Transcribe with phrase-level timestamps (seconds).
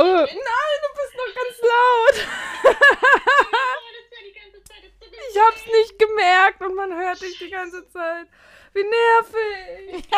[0.00, 2.16] Oh, nein, du bist noch ganz laut.
[5.30, 8.28] ich hab's nicht gemerkt und man hört dich die ganze Zeit.
[8.74, 10.08] Wie nervig.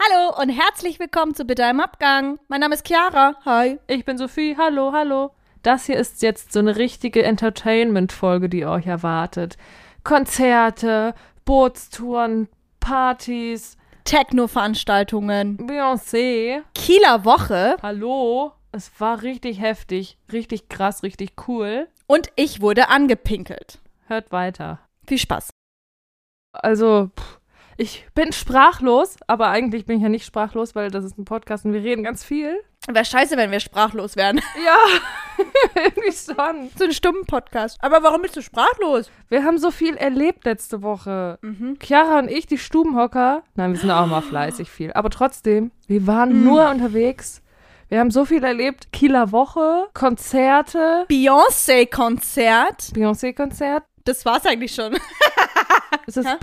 [0.00, 2.40] Hallo und herzlich willkommen zu Bitte im Abgang.
[2.48, 3.36] Mein Name ist Chiara.
[3.44, 3.78] Hi.
[3.86, 4.56] Ich bin Sophie.
[4.58, 5.30] Hallo, hallo.
[5.62, 9.56] Das hier ist jetzt so eine richtige Entertainment-Folge, die euch erwartet.
[10.02, 11.14] Konzerte,
[11.44, 12.48] Bootstouren,
[12.80, 15.56] Partys, Techno-Veranstaltungen.
[15.58, 16.62] Beyoncé.
[16.74, 17.76] Kieler Woche.
[17.82, 18.52] Hallo.
[18.72, 21.88] Es war richtig heftig, richtig krass, richtig cool.
[22.06, 23.78] Und ich wurde angepinkelt.
[24.06, 24.80] Hört weiter.
[25.06, 25.50] Viel Spaß.
[26.52, 27.40] Also, pff,
[27.76, 31.64] ich bin sprachlos, aber eigentlich bin ich ja nicht sprachlos, weil das ist ein Podcast
[31.64, 32.56] und wir reden ganz viel.
[32.88, 34.40] Wäre scheiße, wenn wir sprachlos wären.
[34.64, 34.76] Ja,
[35.74, 36.70] irgendwie schon.
[36.76, 37.78] so ein stummen Podcast.
[37.80, 39.10] Aber warum bist du sprachlos?
[39.28, 41.38] Wir haben so viel erlebt letzte Woche.
[41.42, 41.78] Mhm.
[41.80, 43.42] Chiara und ich, die Stubenhocker.
[43.54, 44.92] Nein, wir sind auch mal fleißig viel.
[44.92, 46.44] Aber trotzdem, wir waren Mhm.
[46.44, 47.42] nur unterwegs.
[47.88, 48.92] Wir haben so viel erlebt.
[48.92, 52.92] Kieler Woche, Konzerte, Beyoncé-Konzert.
[52.94, 53.84] Beyoncé-Konzert.
[54.04, 54.94] Das war's eigentlich schon.
[56.06, 56.36] Ist es Hä?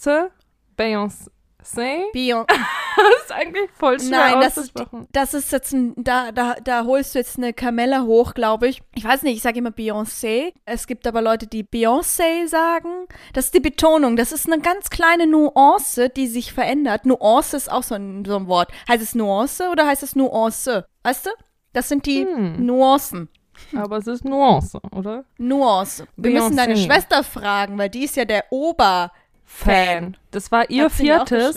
[0.00, 0.30] Beyoncé?
[0.76, 2.04] Beyoncé?
[2.12, 2.46] Beyon
[2.96, 4.72] Das ist eigentlich voll schwer Nein, das ist,
[5.12, 8.82] das ist jetzt ein, da, da, da holst du jetzt eine Kamelle hoch, glaube ich.
[8.94, 10.52] Ich weiß nicht, ich sage immer Beyoncé.
[10.64, 13.06] Es gibt aber Leute, die Beyoncé sagen.
[13.32, 14.16] Das ist die Betonung.
[14.16, 17.06] Das ist eine ganz kleine Nuance, die sich verändert.
[17.06, 18.70] Nuance ist auch so ein, so ein Wort.
[18.88, 20.84] Heißt es Nuance oder heißt es Nuance?
[21.04, 21.30] Weißt du?
[21.72, 22.66] Das sind die Hm.
[22.66, 23.28] Nuancen.
[23.76, 25.24] Aber es ist Nuance, oder?
[25.38, 26.06] Nuance.
[26.16, 26.84] Wir müssen deine Beyoncé.
[26.86, 29.12] Schwester fragen, weil die ist ja der Ober.
[29.52, 30.16] Fan.
[30.30, 31.56] Das war ihr Hat viertes,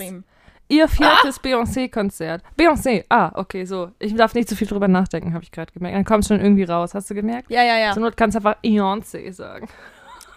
[0.68, 2.42] ihr viertes Beyoncé-Konzert.
[2.58, 3.92] Beyoncé, ah, okay, so.
[3.98, 5.96] Ich darf nicht zu viel drüber nachdenken, habe ich gerade gemerkt.
[5.96, 7.50] Dann kommst du schon irgendwie raus, hast du gemerkt?
[7.50, 7.92] Ja, ja, ja.
[7.92, 9.68] Zur Not kannst du einfach Beyoncé sagen.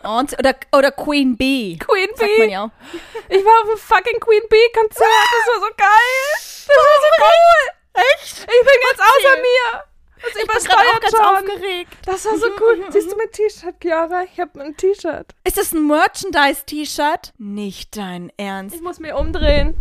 [0.04, 1.78] Und, oder, oder Queen Bee.
[1.78, 2.54] Queen Sagt man Bee.
[2.54, 2.70] ja auch.
[3.28, 5.02] Ich war auf einem fucking Queen Bee-Konzert.
[5.02, 6.32] Das war so geil.
[6.38, 8.04] Das war so cool.
[8.14, 8.40] Echt?
[8.40, 9.84] Ich bin ganz außer mir.
[10.34, 11.26] Das Ich bin auch übersteuert ganz schon.
[11.26, 11.94] aufgeregt.
[12.06, 12.86] Das war so cool.
[12.92, 14.24] Siehst du mein T-Shirt, Chiara?
[14.24, 15.28] Ich habe ein T-Shirt.
[15.44, 17.34] Ist das ein Merchandise-T-Shirt?
[17.38, 18.76] Nicht dein Ernst.
[18.76, 19.76] Ich muss mir umdrehen.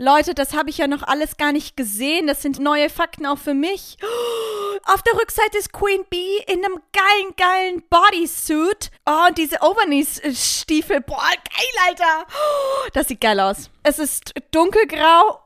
[0.00, 2.28] Leute, das habe ich ja noch alles gar nicht gesehen.
[2.28, 3.96] Das sind neue Fakten auch für mich.
[4.84, 8.90] Auf der Rückseite ist Queen Bee in einem geilen, geilen Bodysuit.
[9.06, 11.00] Oh, und diese Overknees-Stiefel.
[11.00, 12.26] Boah, geil, Alter.
[12.92, 13.70] Das sieht geil aus.
[13.82, 15.40] Es ist dunkelgrau.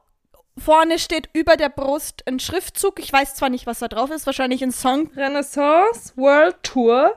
[0.58, 2.98] Vorne steht über der Brust ein Schriftzug.
[2.98, 4.26] Ich weiß zwar nicht, was da drauf ist.
[4.26, 5.10] Wahrscheinlich ein Song.
[5.16, 7.16] Renaissance World Tour.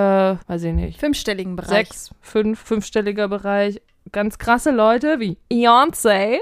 [0.47, 1.89] weiß ich nicht, fünfstelligen Bereich.
[1.89, 3.81] sechs, fünf, fünfstelliger Bereich.
[4.13, 6.39] Ganz krasse Leute wie Beyoncé.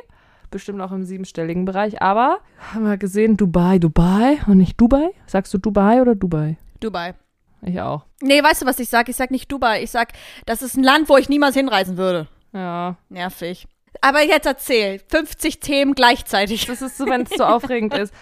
[0.51, 2.01] Bestimmt auch im siebenstelligen Bereich.
[2.03, 2.39] Aber
[2.73, 5.11] haben wir gesehen, Dubai, Dubai und nicht Dubai?
[5.27, 6.57] Sagst du Dubai oder Dubai?
[6.81, 7.15] Dubai.
[7.63, 8.05] Ich auch.
[8.23, 9.09] Nee, weißt du, was ich sag?
[9.09, 9.83] Ich sag nicht Dubai.
[9.83, 10.13] Ich sag,
[10.45, 12.29] das ist ein Land, wo ich niemals hinreisen würde.
[12.53, 12.97] Ja.
[13.09, 13.67] Nervig.
[14.01, 15.01] Aber jetzt erzähl.
[15.09, 16.67] 50 Themen gleichzeitig.
[16.67, 18.13] Das ist so, wenn es so aufregend ist.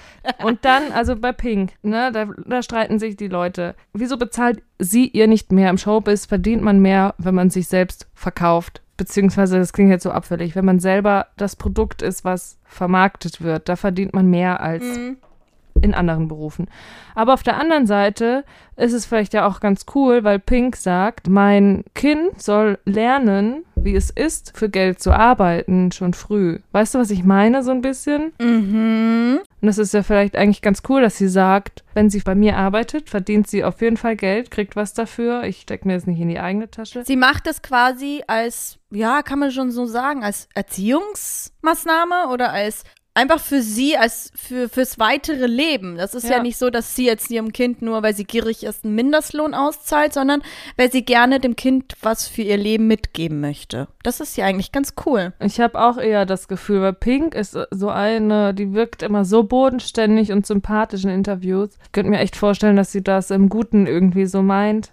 [0.42, 3.74] Und dann, also bei Pink, ne, da, da streiten sich die Leute.
[3.92, 5.70] Wieso bezahlt sie ihr nicht mehr?
[5.70, 8.82] Im Showbiz verdient man mehr, wenn man sich selbst verkauft.
[8.96, 13.68] Beziehungsweise, das klingt jetzt so abfällig, wenn man selber das Produkt ist, was vermarktet wird,
[13.68, 15.16] da verdient man mehr als Mhm.
[15.82, 16.68] in anderen Berufen.
[17.16, 18.44] Aber auf der anderen Seite
[18.76, 23.96] ist es vielleicht ja auch ganz cool, weil Pink sagt, mein Kind soll lernen, wie
[23.96, 26.60] es ist, für Geld zu arbeiten, schon früh.
[26.72, 28.32] Weißt du, was ich meine, so ein bisschen?
[28.40, 29.40] Mhm.
[29.64, 32.58] Und das ist ja vielleicht eigentlich ganz cool, dass sie sagt, wenn sie bei mir
[32.58, 35.44] arbeitet, verdient sie auf jeden Fall Geld, kriegt was dafür.
[35.44, 37.02] Ich stecke mir das nicht in die eigene Tasche.
[37.02, 42.84] Sie macht es quasi als, ja, kann man schon so sagen, als Erziehungsmaßnahme oder als
[43.14, 45.96] einfach für sie, als für fürs weitere Leben.
[45.96, 46.36] Das ist ja.
[46.36, 46.42] Ja.
[46.42, 50.12] nicht so, dass sie jetzt ihrem Kind nur, weil sie gierig ist, einen Mindestlohn auszahlt,
[50.12, 50.42] sondern
[50.76, 53.88] weil sie gerne dem Kind was für ihr Leben mitgeben möchte.
[54.02, 55.32] Das ist ja eigentlich ganz cool.
[55.40, 59.44] Ich habe auch eher das Gefühl, weil Pink ist so eine, die wirkt immer so
[59.44, 61.70] bodenständig und sympathisch in Interviews.
[61.84, 64.90] Ich könnte mir echt vorstellen, dass sie das im Guten irgendwie so meint.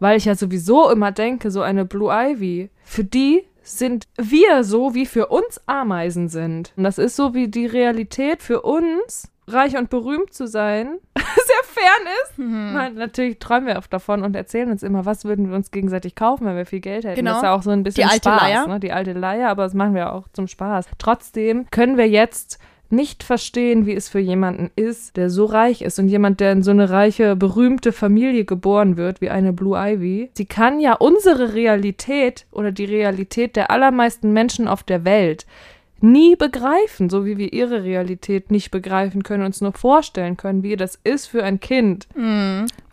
[0.00, 3.44] Weil ich ja sowieso immer denke, so eine Blue Ivy, für die
[3.78, 6.72] sind wir so, wie für uns Ameisen sind.
[6.76, 11.64] Und das ist so, wie die Realität für uns, reich und berühmt zu sein, sehr
[11.64, 12.38] fern ist.
[12.38, 16.14] Nein, natürlich träumen wir oft davon und erzählen uns immer, was würden wir uns gegenseitig
[16.14, 17.16] kaufen, wenn wir viel Geld hätten.
[17.16, 17.32] Genau.
[17.32, 18.66] Das ist ja auch so ein bisschen Die alte Spaß, Leier.
[18.66, 18.80] Ne?
[18.80, 20.86] Die alte Leier, aber das machen wir auch zum Spaß.
[20.98, 22.58] Trotzdem können wir jetzt
[22.92, 26.62] nicht verstehen, wie es für jemanden ist, der so reich ist und jemand, der in
[26.62, 30.30] so eine reiche, berühmte Familie geboren wird, wie eine Blue Ivy.
[30.34, 35.46] Sie kann ja unsere Realität oder die Realität der allermeisten Menschen auf der Welt
[36.02, 40.76] nie begreifen, so wie wir ihre Realität nicht begreifen können, uns nur vorstellen können, wie
[40.76, 42.08] das ist für ein Kind,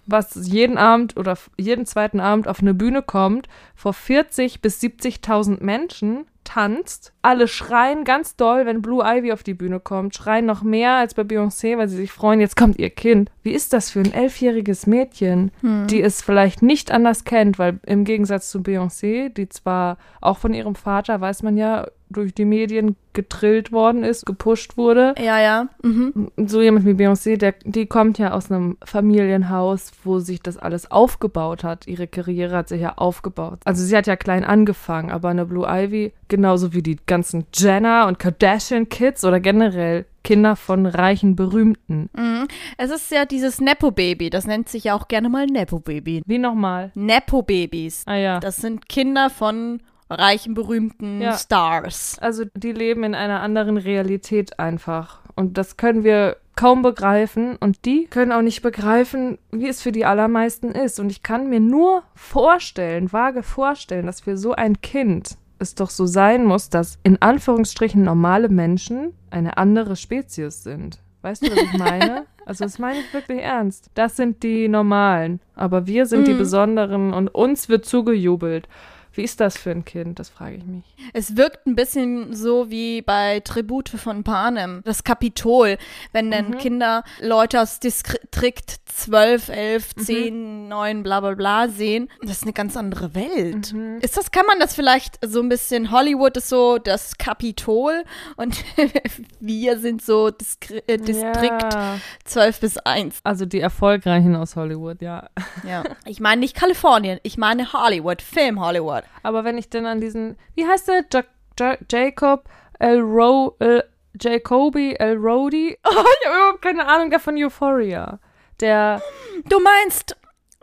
[0.05, 5.63] was jeden Abend oder jeden zweiten Abend auf eine Bühne kommt, vor 40 bis 70.000
[5.63, 10.63] Menschen tanzt, alle schreien ganz doll, wenn Blue Ivy auf die Bühne kommt, schreien noch
[10.63, 13.29] mehr als bei Beyoncé, weil sie sich freuen, jetzt kommt ihr Kind.
[13.43, 18.05] Wie ist das für ein elfjähriges Mädchen, die es vielleicht nicht anders kennt, weil im
[18.05, 22.95] Gegensatz zu Beyoncé, die zwar auch von ihrem Vater, weiß man ja, durch die Medien
[23.11, 25.67] getrillt worden ist, gepusht wurde, Ja, ja.
[25.83, 26.31] Mhm.
[26.37, 30.89] so jemand wie Beyoncé, der, die kommt ja aus einem Familienhaus, wo sich das alles
[30.89, 31.85] aufgebaut hat.
[31.87, 33.59] Ihre Karriere hat sich ja aufgebaut.
[33.65, 38.07] Also sie hat ja klein angefangen, aber eine Blue Ivy, genauso wie die ganzen Jenner
[38.07, 42.09] und Kardashian Kids oder generell Kinder von reichen Berühmten.
[42.13, 42.47] Mhm.
[42.77, 44.29] Es ist ja dieses Nepo-Baby.
[44.29, 46.23] Das nennt sich ja auch gerne mal Nepo-Baby.
[46.25, 46.91] Wie nochmal?
[46.95, 48.03] Nepo-Babys.
[48.05, 48.39] Ah ja.
[48.39, 51.37] Das sind Kinder von reichen, berühmten Ja.
[51.37, 52.17] Stars.
[52.19, 55.21] Also die leben in einer anderen Realität einfach.
[55.35, 57.55] Und das können wir kaum begreifen.
[57.55, 60.99] Und die können auch nicht begreifen, wie es für die allermeisten ist.
[60.99, 65.89] Und ich kann mir nur vorstellen, vage vorstellen, dass für so ein Kind es doch
[65.89, 70.99] so sein muss, dass in Anführungsstrichen normale Menschen eine andere Spezies sind.
[71.21, 72.25] Weißt du, was ich meine?
[72.47, 73.89] Also das meine ich wirklich ernst.
[73.93, 75.41] Das sind die Normalen.
[75.53, 76.37] Aber wir sind die Mhm.
[76.37, 78.69] Besonderen und uns wird zugejubelt.
[79.17, 80.19] Wie ist das für ein Kind?
[80.19, 80.83] Das frage ich mich.
[81.13, 85.77] Es wirkt ein bisschen so wie bei Tribute von Panem, das Kapitol,
[86.13, 86.57] wenn dann Mhm.
[86.59, 90.01] Kinder Leute aus Distrikt 12, 11, Mhm.
[90.01, 92.09] 10, 9, bla bla bla sehen.
[92.21, 93.73] Das ist eine ganz andere Welt.
[93.73, 93.97] Mhm.
[94.01, 98.03] Ist das, kann man das vielleicht so ein bisschen, Hollywood ist so das Kapitol
[98.35, 98.55] und
[99.39, 101.97] wir sind so Diskri äh, Distrikt Ja.
[102.25, 103.19] 12 bis 1.
[103.23, 105.29] Also die Erfolgreichen aus Hollywood, ja.
[105.67, 105.83] Ja.
[106.05, 109.03] Ich meine nicht Kalifornien, ich meine Hollywood, Film Hollywood.
[109.23, 111.03] Aber wenn ich denn an diesen, wie heißt der?
[111.11, 111.23] Ja
[111.59, 112.43] ja Jacob
[112.79, 113.83] El Ro El
[114.19, 115.77] Jacoby El Rody?
[115.85, 118.19] Oh, ich habe überhaupt keine Ahnung, der von Euphoria.
[118.59, 119.01] Der
[119.49, 120.15] Du meinst,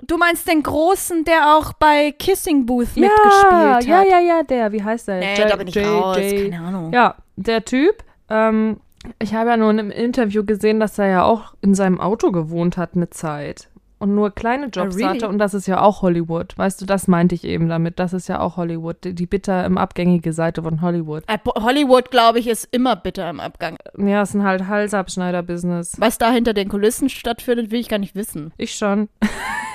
[0.02, 4.06] du meinst den Großen, der auch bei Kissing Booth ja, mitgespielt ja, hat?
[4.08, 5.18] ja, ja, der, wie heißt der?
[5.18, 6.92] Nee, Ja- da bin ich J- raus, J- keine Ahnung.
[6.92, 8.80] Ja, der Typ, ähm,
[9.20, 12.32] ich habe ja nur in einem Interview gesehen, dass er ja auch in seinem Auto
[12.32, 13.68] gewohnt hat eine Zeit.
[14.04, 15.08] Und nur kleine Jobs Oh, really?
[15.08, 16.56] hatte und das ist ja auch Hollywood.
[16.56, 17.98] Weißt du, das meinte ich eben damit.
[17.98, 19.02] Das ist ja auch Hollywood.
[19.04, 21.24] Die, die bitter im abgängige Seite von Hollywood.
[21.26, 23.76] Äh, Hollywood, glaube ich, ist immer bitter im Abgang.
[23.98, 25.96] Ja, es sind halt Halsabschneider-Business.
[25.98, 28.52] Was da hinter den Kulissen stattfindet, will ich gar nicht wissen.
[28.58, 29.08] Ich schon.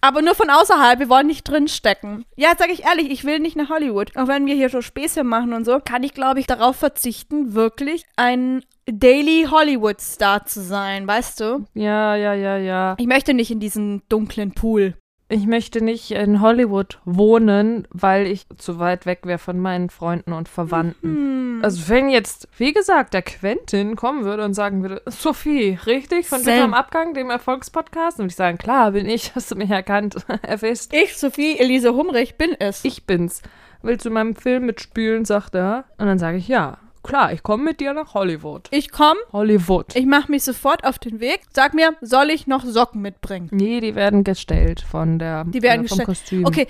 [0.00, 2.24] Aber nur von außerhalb, wir wollen nicht drinstecken.
[2.36, 4.16] Ja, sage ich ehrlich, ich will nicht nach Hollywood.
[4.16, 7.54] Auch wenn wir hier so Späße machen und so, kann ich, glaube ich, darauf verzichten,
[7.54, 11.64] wirklich ein Daily Hollywood-Star zu sein, weißt du?
[11.74, 12.94] Ja, ja, ja, ja.
[12.98, 14.94] Ich möchte nicht in diesen dunklen Pool.
[15.30, 20.32] Ich möchte nicht in Hollywood wohnen, weil ich zu weit weg wäre von meinen Freunden
[20.32, 21.16] und Verwandten.
[21.16, 21.60] Hm.
[21.62, 26.40] Also wenn jetzt, wie gesagt, der Quentin kommen würde und sagen würde, Sophie, richtig, von
[26.40, 26.62] Sam.
[26.62, 28.20] Am Abgang, dem Erfolgspodcast?
[28.20, 30.94] Und ich sagen, klar, bin ich, hast du mich erkannt, erwischt.
[30.94, 32.84] Ich, Sophie Elise Humrich, bin es.
[32.84, 33.42] Ich bin's.
[33.82, 35.84] Willst du in meinem Film mitspielen, sagt er.
[35.98, 36.78] Und dann sage ich, ja,
[37.08, 38.68] klar, ich komme mit dir nach Hollywood.
[38.70, 39.96] Ich komme, Hollywood.
[39.96, 41.40] ich mache mich sofort auf den Weg.
[41.52, 43.48] Sag mir, soll ich noch Socken mitbringen?
[43.50, 46.06] nee, die werden gestellt von der Die werden äh, vom gestellt.
[46.06, 46.44] Kostüm.
[46.44, 46.66] Okay,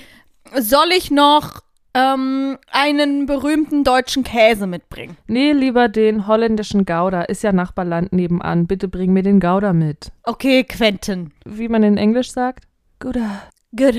[0.59, 5.17] soll ich noch ähm, einen berühmten deutschen Käse mitbringen?
[5.27, 7.23] Nee, lieber den holländischen Gouda.
[7.23, 8.67] Ist ja Nachbarland nebenan.
[8.67, 10.13] Bitte bring mir den Gouda mit.
[10.23, 11.33] Okay, Quentin.
[11.45, 12.65] Wie man in Englisch sagt?
[13.01, 13.43] Gouda.
[13.77, 13.97] Good.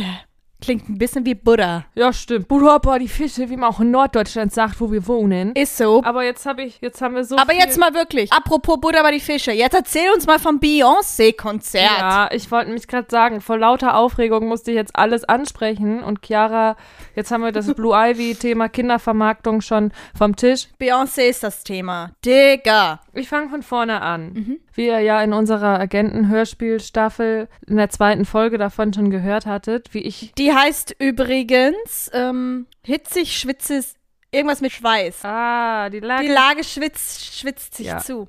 [0.62, 1.86] Klingt ein bisschen wie Buddha.
[1.96, 2.50] Ja, stimmt.
[2.50, 5.54] Buddha, die Fische, wie man auch in Norddeutschland sagt, wo wir wohnen.
[5.54, 6.04] Ist so.
[6.04, 8.32] Aber jetzt habe ich, jetzt haben wir so Aber jetzt mal wirklich.
[8.34, 9.52] Apropos Buddha bei die Fische.
[9.54, 12.00] Jetzt erzähl uns mal vom Beyoncé-Konzert.
[12.00, 16.26] Ja, ich wollte mich gerade sagen, vor lauter Aufregung musste ich jetzt alles ansprechen und
[16.26, 16.76] Chiara,
[17.16, 20.68] jetzt haben wir das Blue Ivy-Thema Kindervermarktung schon vom Tisch.
[20.80, 22.12] Beyoncé ist das Thema.
[22.26, 23.00] Digga.
[23.14, 24.34] Ich fange von vorne an.
[24.34, 24.60] Mhm.
[24.74, 30.00] Wie ihr ja in unserer Agenten-Hörspielstaffel in der zweiten Folge davon schon gehört hattet, wie
[30.00, 30.34] ich.
[30.38, 33.96] Die heißt übrigens ähm, hitzig, schwitzes,
[34.32, 35.24] irgendwas mit Schweiß.
[35.24, 36.26] Ah, die Lage.
[36.26, 37.98] Die Lage schwitzt, schwitzt sich Ja.
[38.00, 38.28] zu.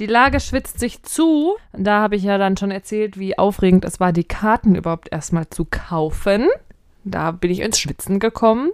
[0.00, 1.56] Die Lage schwitzt sich zu.
[1.72, 5.48] Da habe ich ja dann schon erzählt, wie aufregend es war, die Karten überhaupt erstmal
[5.50, 6.48] zu kaufen.
[7.04, 8.70] Da bin ich ins Schwitzen gekommen.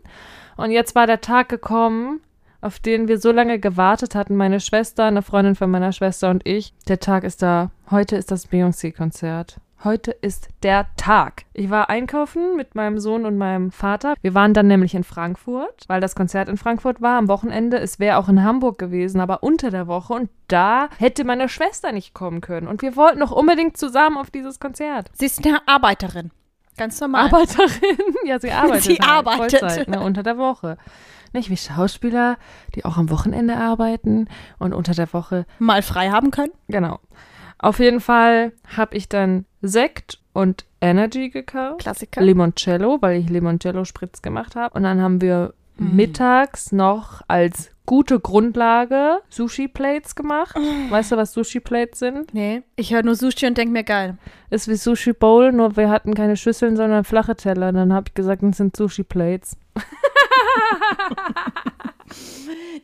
[0.57, 2.21] Und jetzt war der Tag gekommen,
[2.61, 4.37] auf den wir so lange gewartet hatten.
[4.37, 6.73] Meine Schwester, eine Freundin von meiner Schwester und ich.
[6.89, 7.71] Der Tag ist da.
[7.91, 9.61] Heute ist das Beyoncé-Konzert.
[9.85, 11.45] Heute ist der Tag.
[11.55, 14.15] Ich war einkaufen mit meinem Sohn und meinem Vater.
[14.23, 17.79] Wir waren dann nämlich in Frankfurt, weil das Konzert in Frankfurt war am Wochenende.
[17.79, 20.15] Es wäre auch in Hamburg gewesen, aber unter der Woche.
[20.15, 22.67] Und da hätte meine Schwester nicht kommen können.
[22.67, 25.13] Und wir wollten noch unbedingt zusammen auf dieses Konzert.
[25.13, 26.33] Sie ist eine Arbeiterin.
[26.77, 27.27] Ganz normal.
[27.27, 27.99] Arbeiterin.
[28.25, 28.83] Ja, sie arbeitet.
[28.83, 29.61] Sie halt, arbeitet.
[29.61, 30.77] Vollzeit, ne, unter der Woche.
[31.33, 32.37] Nicht wie Schauspieler,
[32.75, 36.53] die auch am Wochenende arbeiten und unter der Woche Mal frei haben können.
[36.69, 37.01] Genau.
[37.59, 41.81] Auf jeden Fall habe ich dann Sekt und Energy gekauft.
[41.81, 42.23] Klassiker.
[42.23, 44.77] Limoncello, weil ich Limoncello Spritz gemacht habe.
[44.77, 50.55] Und dann haben wir mittags noch als gute Grundlage Sushi Plates gemacht.
[50.91, 52.35] Weißt du, was Sushi Plates sind?
[52.35, 54.19] Nee, ich höre nur Sushi und denke mir geil.
[54.51, 57.73] Ist wie Sushi Bowl, nur wir hatten keine Schüsseln, sondern flache Teller.
[57.73, 59.57] Dann habe ich gesagt, das sind Sushi Plates.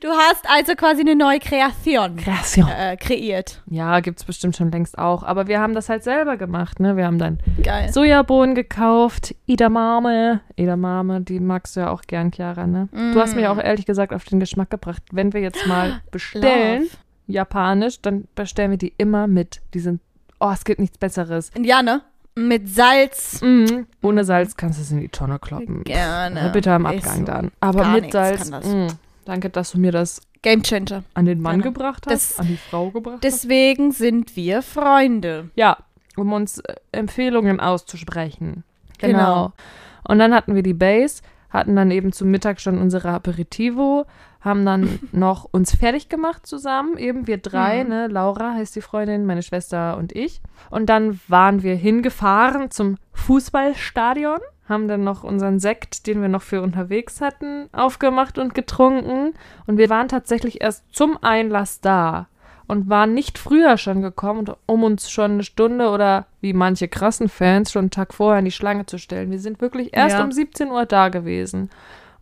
[0.00, 2.68] Du hast also quasi eine neue Kreation Kreation.
[2.68, 3.62] äh, kreiert.
[3.66, 5.22] Ja, gibt's bestimmt schon längst auch.
[5.22, 6.96] Aber wir haben das halt selber gemacht, ne?
[6.98, 7.90] Wir haben dann Geil.
[7.90, 10.40] Sojabohnen gekauft, Edamame.
[10.56, 12.88] Edamame, die magst du ja auch gern, Chiara, ne?
[12.92, 15.02] Du hast mich auch ehrlich gesagt auf den Geschmack gebracht.
[15.10, 16.90] Wenn wir jetzt mal bestellen, Love.
[17.26, 19.62] japanisch, dann bestellen wir die immer mit.
[19.72, 20.02] Die sind,
[20.38, 21.50] oh, es gibt nichts Besseres.
[21.58, 22.02] Ja, ne?
[22.36, 23.40] Mit Salz.
[23.42, 25.84] Mm, ohne Salz kannst du es in die Tonne kloppen.
[25.84, 26.40] Gerne.
[26.40, 27.24] Ja, bitte am Abgang so.
[27.24, 27.50] dann.
[27.60, 28.50] Aber mit Salz.
[28.50, 28.66] kann das.
[28.66, 28.86] mm,
[29.24, 31.04] danke, dass du mir das Game Changer.
[31.14, 31.72] an den Mann Gerne.
[31.72, 33.22] gebracht Das- hast, an die Frau gebracht hast.
[33.24, 35.50] Deswegen sind wir Freunde.
[35.54, 35.78] Ja,
[36.16, 38.64] um uns äh, Empfehlungen auszusprechen.
[38.98, 39.18] Genau.
[39.18, 39.52] Genau.
[40.06, 44.06] Und dann hatten wir die Base, hatten dann eben zum Mittag schon unsere Aperitivo,
[44.44, 47.88] haben dann noch uns fertig gemacht zusammen, eben wir drei, Mhm.
[47.90, 50.40] ne, Laura heißt die Freundin, meine Schwester und ich.
[50.70, 56.42] Und dann waren wir hingefahren zum Fußballstadion, haben dann noch unseren Sekt, den wir noch
[56.42, 59.34] für unterwegs hatten, aufgemacht und getrunken.
[59.66, 62.26] Und wir waren tatsächlich erst zum Einlass da
[62.66, 66.88] und waren nicht früher schon gekommen, und- um uns schon eine Stunde oder wie manche
[66.88, 69.30] krassen Fans schon einen Tag vorher in die Schlange zu stellen.
[69.30, 70.24] Wir sind wirklich erst Ja.
[70.24, 71.68] um 17 Uhr da gewesen.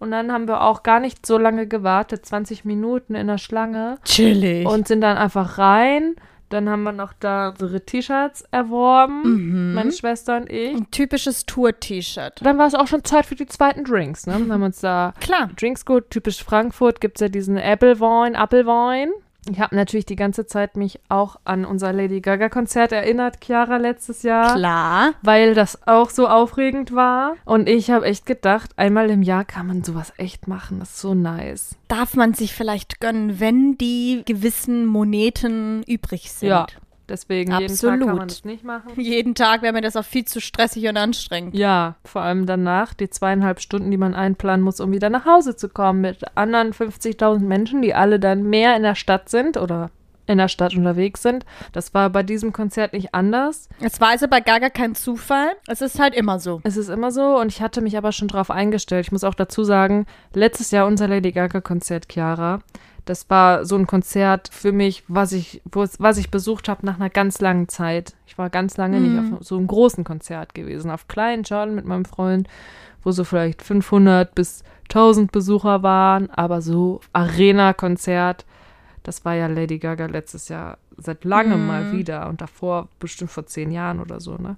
[0.03, 3.99] Und dann haben wir auch gar nicht so lange gewartet, 20 Minuten in der Schlange
[4.05, 4.67] Chillig.
[4.67, 6.17] und sind dann einfach rein.
[6.49, 9.23] Dann haben wir noch da unsere T-Shirts erworben,
[9.69, 9.75] Mhm.
[9.75, 10.75] meine Schwester und ich.
[10.77, 12.41] ein typisches Tour-T-Shirt.
[12.43, 14.27] Dann war es auch schon Zeit für die zweiten Drinks.
[14.27, 14.35] Ne?
[14.35, 15.49] Dann haben wir uns da Klar.
[15.59, 19.11] Drinks gut, typisch Frankfurt gibt es ja diesen Applewein, Applewein.
[19.51, 23.77] Ich habe natürlich die ganze Zeit mich auch an unser Lady Gaga Konzert erinnert, Chiara,
[23.77, 24.55] letztes Jahr.
[24.55, 25.15] Klar.
[25.23, 27.35] Weil das auch so aufregend war.
[27.45, 30.79] Und ich habe echt gedacht, einmal im Jahr kann man sowas echt machen.
[30.79, 31.77] Das ist so nice.
[31.89, 36.49] Darf man sich vielleicht gönnen, wenn die gewissen Moneten übrig sind.
[36.49, 36.67] Ja.
[37.13, 38.31] Deswegen jeden Tag kann man Absolut.
[38.31, 38.93] das nicht machen.
[38.97, 41.55] Jeden Tag wäre mir das auch viel zu stressig und anstrengend.
[41.55, 45.55] Ja, vor allem danach die zweieinhalb Stunden, die man einplanen muss, um wieder nach Hause
[45.55, 49.91] zu kommen mit anderen 50.000 Menschen, die alle dann mehr in der Stadt sind oder
[50.27, 51.45] in der Stadt unterwegs sind.
[51.73, 53.69] Das war bei diesem Konzert nicht anders.
[53.83, 55.51] Es war also bei Gaga kein Zufall.
[55.67, 56.63] Es ist halt immer so.
[56.65, 59.05] Es ist immer so und ich hatte mich aber schon drauf eingestellt.
[59.05, 62.61] Ich muss auch dazu sagen, letztes Jahr unser Lady Gaga Konzert, Chiara,
[63.05, 67.11] das war so ein Konzert für mich, was ich, was ich besucht habe nach einer
[67.11, 68.15] ganz langen Zeit.
[68.27, 71.85] Ich war ganz lange nicht auf so einem großen Konzert gewesen, auf kleinen schon mit
[71.85, 72.49] meinem Freund,
[73.03, 78.45] wo so vielleicht 500 bis 1000 Besucher waren, aber so Arena-Konzert,
[79.03, 83.47] das war ja Lady Gaga letztes Jahr seit langem mal wieder und davor bestimmt vor
[83.47, 84.57] zehn Jahren oder so, ne?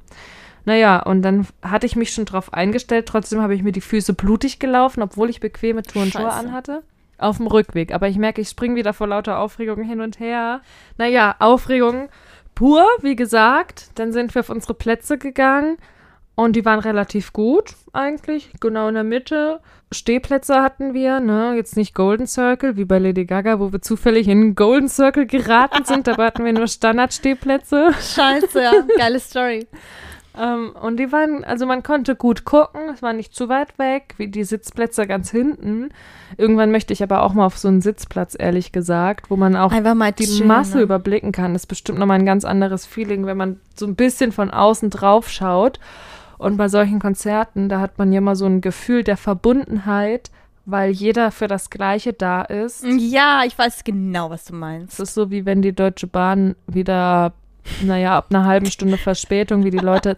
[0.66, 3.06] Naja, und dann hatte ich mich schon drauf eingestellt.
[3.06, 6.82] Trotzdem habe ich mir die Füße blutig gelaufen, obwohl ich bequeme Turnschuhe anhatte.
[7.18, 7.94] Auf dem Rückweg.
[7.94, 10.60] Aber ich merke, ich springe wieder vor lauter Aufregung hin und her.
[10.98, 12.08] Naja, Aufregung
[12.54, 13.90] pur, wie gesagt.
[13.96, 15.78] Dann sind wir auf unsere Plätze gegangen.
[16.36, 18.50] Und die waren relativ gut, eigentlich.
[18.60, 19.60] Genau in der Mitte.
[19.92, 21.54] Stehplätze hatten wir, ne?
[21.54, 25.26] Jetzt nicht Golden Circle, wie bei Lady Gaga, wo wir zufällig in den Golden Circle
[25.26, 26.06] geraten sind.
[26.08, 27.92] Dabei hatten wir nur Standardstehplätze.
[27.92, 28.72] Scheiße, ja.
[28.98, 29.68] Geile Story.
[30.36, 34.14] Ähm, und die waren, also man konnte gut gucken, es war nicht zu weit weg,
[34.16, 35.90] wie die Sitzplätze ganz hinten.
[36.36, 39.70] Irgendwann möchte ich aber auch mal auf so einen Sitzplatz, ehrlich gesagt, wo man auch
[39.72, 40.82] Einfach mal die chillen, Masse ne?
[40.82, 41.52] überblicken kann.
[41.52, 44.90] Das ist bestimmt nochmal ein ganz anderes Feeling, wenn man so ein bisschen von außen
[44.90, 45.78] drauf schaut.
[46.36, 50.30] Und bei solchen Konzerten, da hat man ja immer so ein Gefühl der Verbundenheit,
[50.66, 52.84] weil jeder für das Gleiche da ist.
[52.84, 55.00] Ja, ich weiß genau, was du Es meinst.
[55.00, 57.32] ist so, wie wenn die Deutsche Bahn wieder,
[57.82, 60.16] naja, ab einer halben Stunde Verspätung, wie die Leute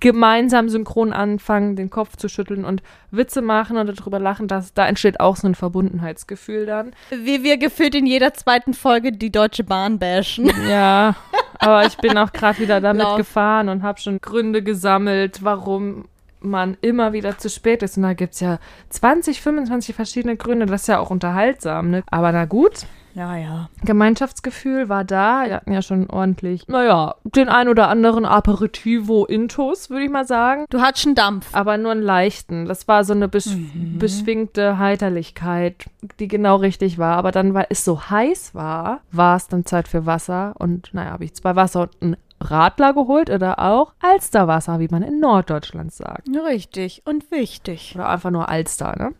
[0.00, 4.86] gemeinsam synchron anfangen, den Kopf zu schütteln und Witze machen und darüber lachen, dass, da
[4.88, 6.92] entsteht auch so ein Verbundenheitsgefühl dann.
[7.10, 10.50] Wie wir gefühlt in jeder zweiten Folge die Deutsche Bahn bashen.
[10.68, 11.16] Ja,
[11.58, 13.18] aber ich bin auch gerade wieder damit Lauf.
[13.18, 16.06] gefahren und habe schon Gründe gesammelt, warum
[16.40, 17.98] man immer wieder zu spät ist.
[17.98, 20.64] Und da gibt es ja 20, 25 verschiedene Gründe.
[20.66, 22.02] Das ist ja auch unterhaltsam, ne?
[22.10, 23.68] Aber na gut, Ja, ja.
[23.82, 25.44] Gemeinschaftsgefühl war da.
[25.46, 30.26] Wir hatten ja schon ordentlich, naja, den ein oder anderen Aperitivo Intus, würde ich mal
[30.26, 30.64] sagen.
[30.70, 31.48] Du hattest schon Dampf.
[31.52, 32.66] Aber nur einen leichten.
[32.66, 33.50] Das war so eine besch
[33.98, 35.86] beschwingte Heiterlichkeit,
[36.18, 37.16] die genau richtig war.
[37.16, 40.54] Aber dann, weil es so heiß war, war es dann Zeit für Wasser.
[40.58, 45.02] Und naja, habe ich zwei Wasser und ein Radler geholt oder auch Alsterwasser, wie man
[45.02, 46.28] in Norddeutschland sagt.
[46.28, 47.92] Richtig und wichtig.
[47.94, 49.12] Oder einfach nur Alster, ne?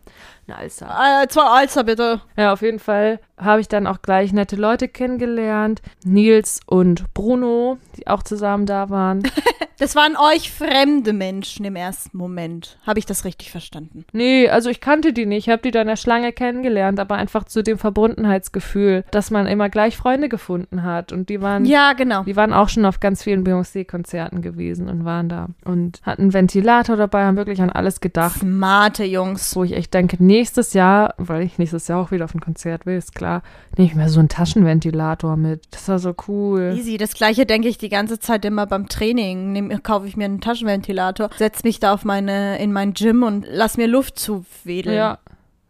[0.47, 0.87] Eine Alster.
[1.23, 2.21] Äh, zwei Alster bitte.
[2.37, 5.81] Ja, auf jeden Fall habe ich dann auch gleich nette Leute kennengelernt.
[6.03, 9.23] Nils und Bruno, die auch zusammen da waren.
[9.79, 12.77] Das waren euch fremde Menschen im ersten Moment.
[12.85, 14.05] Habe ich das richtig verstanden?
[14.11, 15.47] Nee, also ich kannte die nicht.
[15.47, 19.47] Ich habe die da in der Schlange kennengelernt, aber einfach zu dem Verbundenheitsgefühl, dass man
[19.47, 21.11] immer gleich Freunde gefunden hat.
[21.11, 22.23] Und die waren, Ja, genau.
[22.25, 25.47] die waren auch schon auf ganz vielen Beyoncé-Konzerten gewesen und waren da.
[25.65, 28.39] Und hatten einen Ventilator dabei, haben wirklich an alles gedacht.
[28.39, 29.55] Smarte Jungs.
[29.55, 32.85] Wo ich echt denke, nächstes Jahr, weil ich nächstes Jahr auch wieder auf ein Konzert
[32.85, 33.43] will, ist klar,
[33.77, 35.67] nehme ich mir so einen Taschenventilator mit.
[35.71, 36.73] Das war so cool.
[36.75, 36.97] Easy.
[36.97, 39.51] Das gleiche denke ich die ganze Zeit immer beim Training.
[39.51, 43.45] Nehm, kaufe ich mir einen Taschenventilator, setze mich da auf meine, in mein Gym und
[43.49, 44.95] lass mir Luft zuwedeln.
[44.95, 45.19] Ja.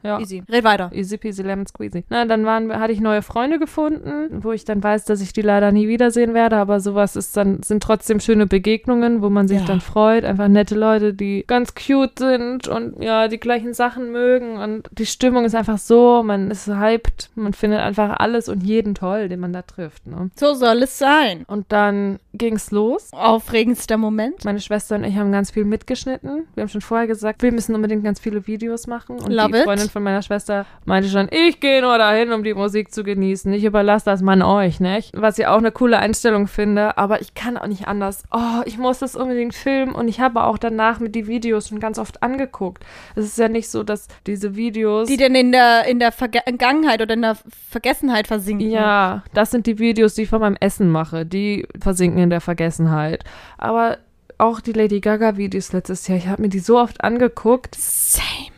[0.03, 0.19] Ja.
[0.19, 0.43] Easy.
[0.49, 0.89] Red weiter.
[0.93, 2.03] Easy peasy lemon squeezy.
[2.09, 5.41] Na, dann waren, hatte ich neue Freunde gefunden, wo ich dann weiß, dass ich die
[5.41, 9.59] leider nie wiedersehen werde, aber sowas ist dann, sind trotzdem schöne Begegnungen, wo man sich
[9.59, 9.65] Ja.
[9.65, 10.25] dann freut.
[10.25, 15.05] Einfach nette Leute, die ganz cute sind und ja, die gleichen Sachen mögen und die
[15.05, 19.39] Stimmung ist einfach so, man ist hyped, man findet einfach alles und jeden toll, den
[19.39, 20.29] man da trifft, ne?
[20.35, 21.43] So soll es sein.
[21.47, 23.09] Und dann ging's los.
[23.13, 24.45] Aufregendster Moment.
[24.45, 26.47] Meine Schwester und ich haben ganz viel mitgeschnitten.
[26.55, 29.19] Wir haben schon vorher gesagt, wir müssen unbedingt ganz viele Videos machen.
[29.19, 29.63] Und Love die it.
[29.63, 33.51] Freundin von meiner Schwester meinte schon, ich gehe nur dahin, um die Musik zu genießen.
[33.53, 35.11] Ich überlasse das man euch, nicht?
[35.15, 38.23] Was ich auch eine coole Einstellung finde, aber ich kann auch nicht anders.
[38.31, 41.79] Oh, ich muss das unbedingt filmen und ich habe auch danach mit die Videos schon
[41.79, 42.83] ganz oft angeguckt.
[43.15, 45.07] Es ist ja nicht so, dass diese Videos.
[45.07, 47.37] Die denn in der, in der Vergangenheit oder in der
[47.69, 48.69] Vergessenheit versinken.
[48.69, 51.25] Ja, das sind die Videos, die ich von meinem Essen mache.
[51.25, 53.23] Die versinken in der Vergessenheit.
[53.57, 53.97] Aber
[54.37, 57.75] auch die Lady Gaga Videos letztes Jahr, ich habe mir die so oft angeguckt.
[57.75, 58.50] Same.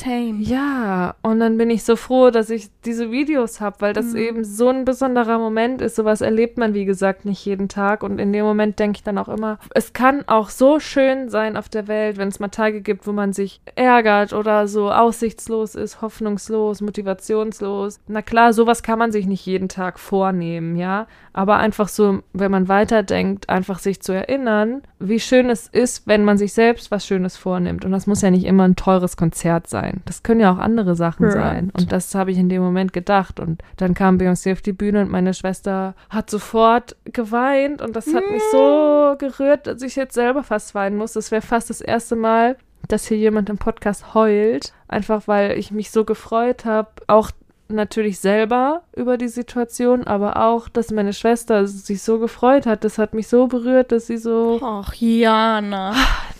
[0.00, 0.42] Same.
[0.42, 4.44] Ja, und dann bin ich so froh, dass ich diese Videos habe, weil das eben
[4.44, 5.96] so ein besonderer Moment ist.
[5.96, 8.02] Sowas erlebt man, wie gesagt, nicht jeden Tag.
[8.02, 11.56] Und in dem Moment denke ich dann auch immer, es kann auch so schön sein
[11.56, 15.74] auf der Welt, wenn es mal Tage gibt, wo man sich ärgert oder so aussichtslos
[15.74, 18.00] ist, hoffnungslos, motivationslos.
[18.08, 21.06] Na klar, sowas kann man sich nicht jeden Tag vornehmen, ja.
[21.32, 26.24] Aber einfach so, wenn man weiterdenkt, einfach sich zu erinnern, wie schön es ist, wenn
[26.24, 27.84] man sich selbst was Schönes vornimmt.
[27.84, 30.02] Und das muss ja nicht immer ein teures Konzert sein.
[30.06, 31.34] Das können ja auch andere Sachen Right.
[31.34, 31.70] sein.
[31.76, 33.38] Und das habe ich in dem Moment gedacht.
[33.38, 37.80] Und dann kam Beyoncé auf die Bühne und meine Schwester hat sofort geweint.
[37.80, 41.12] Und das hat mich so gerührt, dass ich jetzt selber fast weinen muss.
[41.12, 42.56] Das wäre fast das erste Mal,
[42.88, 44.72] dass hier jemand im Podcast heult.
[44.88, 46.88] Einfach weil ich mich so gefreut habe.
[47.06, 47.30] Auch
[47.70, 52.84] natürlich selber über die Situation, aber auch, dass meine Schwester sich so gefreut hat.
[52.84, 55.94] Das hat mich so berührt, dass sie so Ach, Jana.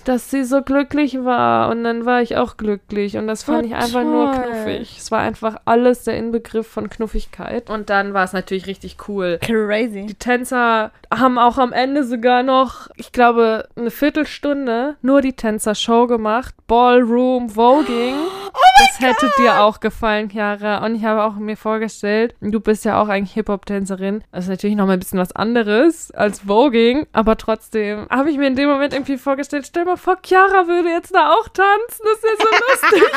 [0.04, 3.66] Dass sie so glücklich war und dann war ich auch glücklich und das fand Oh,
[3.66, 4.96] ich einfach nur knuffig.
[4.98, 9.38] Es war einfach alles der Inbegriff von Knuffigkeit und dann war es natürlich richtig cool.
[9.42, 10.06] Crazy.
[10.06, 15.74] Die Tänzer haben auch am Ende sogar noch, ich glaube, eine Viertelstunde nur die Tänzer
[15.74, 16.54] Show gemacht.
[16.66, 18.14] Ballroom Voging.
[18.78, 20.84] das hätte dir auch gefallen, Chiara.
[20.84, 24.22] Und ich habe auch mir vorgestellt, du bist ja auch eigentlich Hip-Hop-Tänzerin.
[24.32, 27.06] Das ist natürlich noch mal ein bisschen was anderes als Voging.
[27.12, 30.88] Aber trotzdem habe ich mir in dem Moment irgendwie vorgestellt, stell mal vor, Chiara würde
[30.90, 32.04] jetzt da auch tanzen.
[32.04, 33.12] Das wäre so lustig.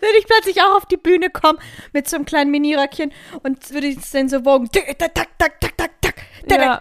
[0.00, 1.58] Würde ich plötzlich auch auf die Bühne kommen
[1.92, 4.68] mit so einem kleinen Miniröckchen und würde ich dann so wogen.
[4.70, 6.14] Tak, tak, tak, tak, tak, tak,
[6.60, 6.80] Ja.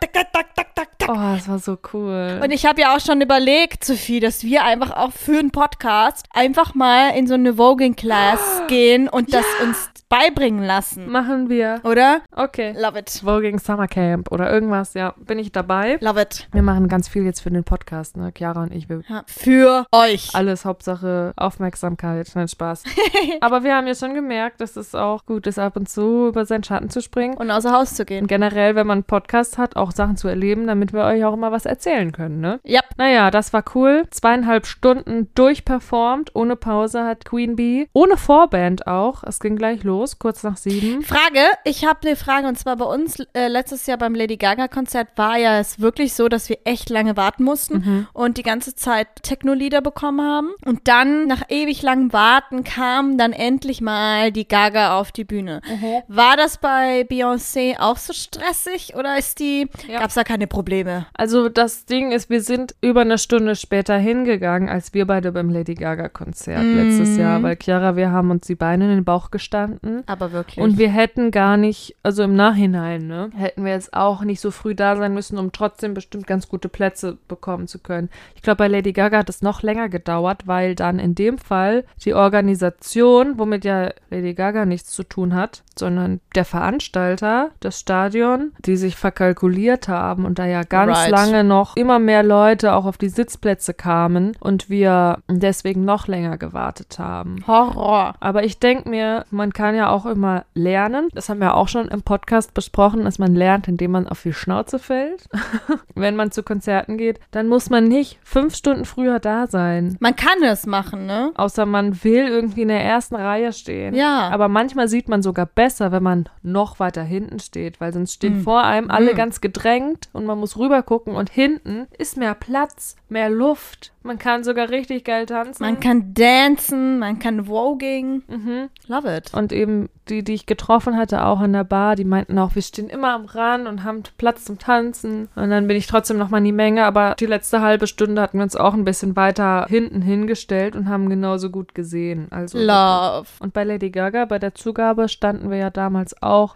[1.09, 2.39] oh, das war so cool.
[2.43, 6.25] Und ich habe ja auch schon überlegt, Sophie, dass wir einfach auch für einen Podcast
[6.33, 11.09] einfach mal in so eine Voging-Class gehen und das uns beibringen lassen.
[11.09, 11.79] Machen wir.
[11.83, 12.21] Oder?
[12.35, 12.73] Okay.
[12.77, 13.21] Love it.
[13.23, 15.97] Voging Summer Camp oder irgendwas, ja, bin ich dabei.
[16.01, 16.47] Love it.
[16.51, 18.31] Wir machen ganz viel jetzt für den Podcast, ne?
[18.35, 18.89] Chiara und ich.
[18.89, 19.23] Wir Ja.
[19.27, 20.29] Für euch.
[20.33, 22.83] alles Hauptsache Aufmerksamkeit, nein Spaß.
[23.41, 26.45] Aber wir haben ja schon gemerkt, dass es auch gut ist, ab und zu über
[26.45, 27.37] seinen Schatten zu springen.
[27.37, 28.27] Und außer Haus zu Und gehen.
[28.27, 31.51] generell, wenn man einen Podcast hat, auch Sachen zu erleben, damit wir euch auch immer
[31.51, 32.59] was erzählen können, ne?
[32.63, 32.81] Ja.
[32.97, 34.05] Naja, das war cool.
[34.09, 37.87] Zweieinhalb Stunden durchperformt, ohne Pause hat Queen Bee.
[37.93, 39.23] Ohne Vorband auch.
[39.23, 41.01] Es ging gleich los, kurz nach sieben.
[41.03, 44.67] Frage, ich habe eine Frage und zwar bei uns äh, letztes Jahr beim Lady Gaga
[44.67, 48.75] Konzert war ja es wirklich so, dass wir echt lange warten mussten und die ganze
[48.75, 54.47] Zeit Techno-Lieder bekommen haben und dann nach ewig langem Warten kam dann endlich mal die
[54.47, 55.61] Gaga auf die Bühne.
[56.07, 59.99] War das bei Beyoncé auch so stressig oder ist die Ja.
[59.99, 61.05] gab's da keine Probleme?
[61.13, 65.49] Also das Ding ist, wir sind über eine Stunde später hingegangen, als wir beide beim
[65.49, 69.31] Lady Gaga Konzert letztes Jahr, weil Chiara, wir haben uns die Beine in den Bauch
[69.31, 69.88] gestanden.
[70.05, 70.63] Aber wirklich.
[70.63, 74.51] Und wir hätten gar nicht, also im Nachhinein, ne, hätten wir jetzt auch nicht so
[74.51, 78.09] früh da sein müssen, um trotzdem bestimmt ganz gute Plätze bekommen zu können.
[78.35, 81.83] Ich glaube, bei Lady Gaga hat es noch länger gedauert, weil dann in dem Fall
[82.03, 88.51] die Organisation, womit ja Lady Gaga nichts zu tun hat, sondern der Veranstalter, das Stadion,
[88.65, 91.11] die sich verkalkuliert haben und da ja ganz Right.
[91.11, 96.37] lange noch immer mehr Leute auch auf die Sitzplätze kamen und wir deswegen noch länger
[96.37, 97.43] gewartet haben.
[97.47, 98.15] Horror.
[98.19, 101.07] Aber ich denke mir, man kann ja auch immer lernen.
[101.13, 104.33] Das haben wir auch schon im Podcast besprochen, dass man lernt, indem man auf die
[104.33, 105.29] Schnauze fällt.
[105.95, 109.97] Wenn man zu Konzerten geht, dann muss man nicht fünf Stunden früher da sein.
[109.99, 111.31] Man kann es machen, ne?
[111.35, 113.95] Außer man will irgendwie in der ersten Reihe stehen.
[113.95, 114.29] Ja.
[114.29, 118.41] Aber manchmal sieht man sogar besser, wenn man noch weiter hinten steht, weil sonst stehen
[118.41, 122.95] vor einem alle ganz gedrängt und man muss rüber gucken und hinten ist mehr Platz,
[123.07, 123.91] mehr Luft.
[124.09, 125.61] Man kann sogar richtig geil tanzen.
[125.61, 128.23] Man kann dancen, man kann Voging.
[128.27, 128.69] mhm.
[128.87, 129.31] Love it.
[129.35, 132.63] Und eben die, die ich getroffen hatte, auch in der Bar, die meinten auch, wir
[132.63, 135.29] stehen immer am Rand und haben Platz zum Tanzen.
[135.35, 138.19] Und dann bin ich trotzdem noch mal in die Menge, aber die letzte halbe Stunde
[138.19, 142.29] hatten wir uns auch ein bisschen weiter hinten hingestellt und haben genauso gut gesehen.
[142.31, 143.27] Also Love.
[143.41, 146.55] Und bei Lady Gaga, bei der Zugabe, standen wir ja damals auch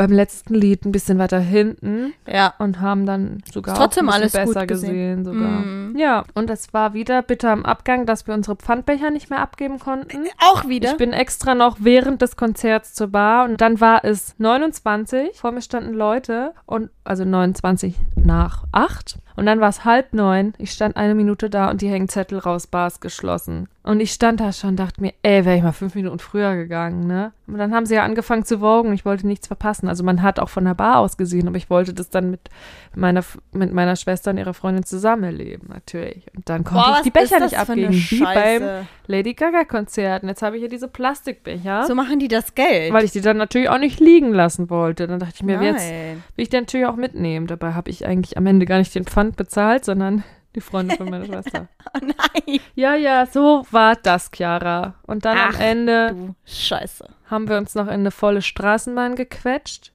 [0.00, 2.54] beim letzten Lied ein bisschen weiter hinten Ja.
[2.58, 5.24] und haben dann sogar trotzdem alles besser gesehen.
[5.24, 5.24] gesehen.
[5.26, 5.60] sogar.
[5.60, 5.94] Mm.
[5.98, 9.78] Ja, und es war wieder bitter am Abgang, dass wir unsere Pfandbecher nicht mehr abgeben
[9.78, 10.24] konnten.
[10.38, 10.92] Auch wieder.
[10.92, 15.38] Ich bin extra noch während des Konzerts zur Bar und dann war es 29.
[15.38, 20.52] Vor mir standen Leute und also 29 nach 8 und dann war es halb neun.
[20.58, 23.68] Ich stand eine Minute da und die hängen Zettel raus, Bar ist geschlossen.
[23.82, 27.06] Und ich stand da schon, dachte mir, ey, wäre ich mal fünf Minuten früher gegangen,
[27.06, 27.32] ne?
[27.46, 28.92] Und dann haben sie ja angefangen zu wogen.
[28.92, 29.88] Ich wollte nichts verpassen.
[29.88, 32.50] Also man hat auch von der Bar aus gesehen, aber ich wollte das dann mit
[32.94, 36.26] meiner, mit meiner Schwester und ihrer Freundin zusammen erleben, natürlich.
[36.36, 38.86] Und dann konnte Boah, ich die Becher nicht abgeben, wie beim?
[39.06, 40.22] Lady Gaga-Konzert.
[40.22, 42.92] Und jetzt habe ich hier diese Plastikbecher, So machen die das Geld.
[42.92, 45.06] weil ich die dann natürlich auch nicht liegen lassen wollte.
[45.06, 45.64] Dann dachte ich mir, Nein.
[45.64, 45.88] jetzt
[46.36, 47.46] will ich die natürlich auch mitnehmen.
[47.46, 51.10] Dabei habe ich eigentlich am Ende gar nicht den Pfand bezahlt, sondern die Freundin von
[51.10, 51.68] meiner Schwester.
[51.92, 52.60] Oh nein.
[52.76, 54.94] Ja, ja, so war das, Chiara.
[55.06, 57.04] Und dann Ach, am Ende Du Scheiße.
[57.26, 59.92] haben wir uns noch in eine volle Straßenbahn gequetscht.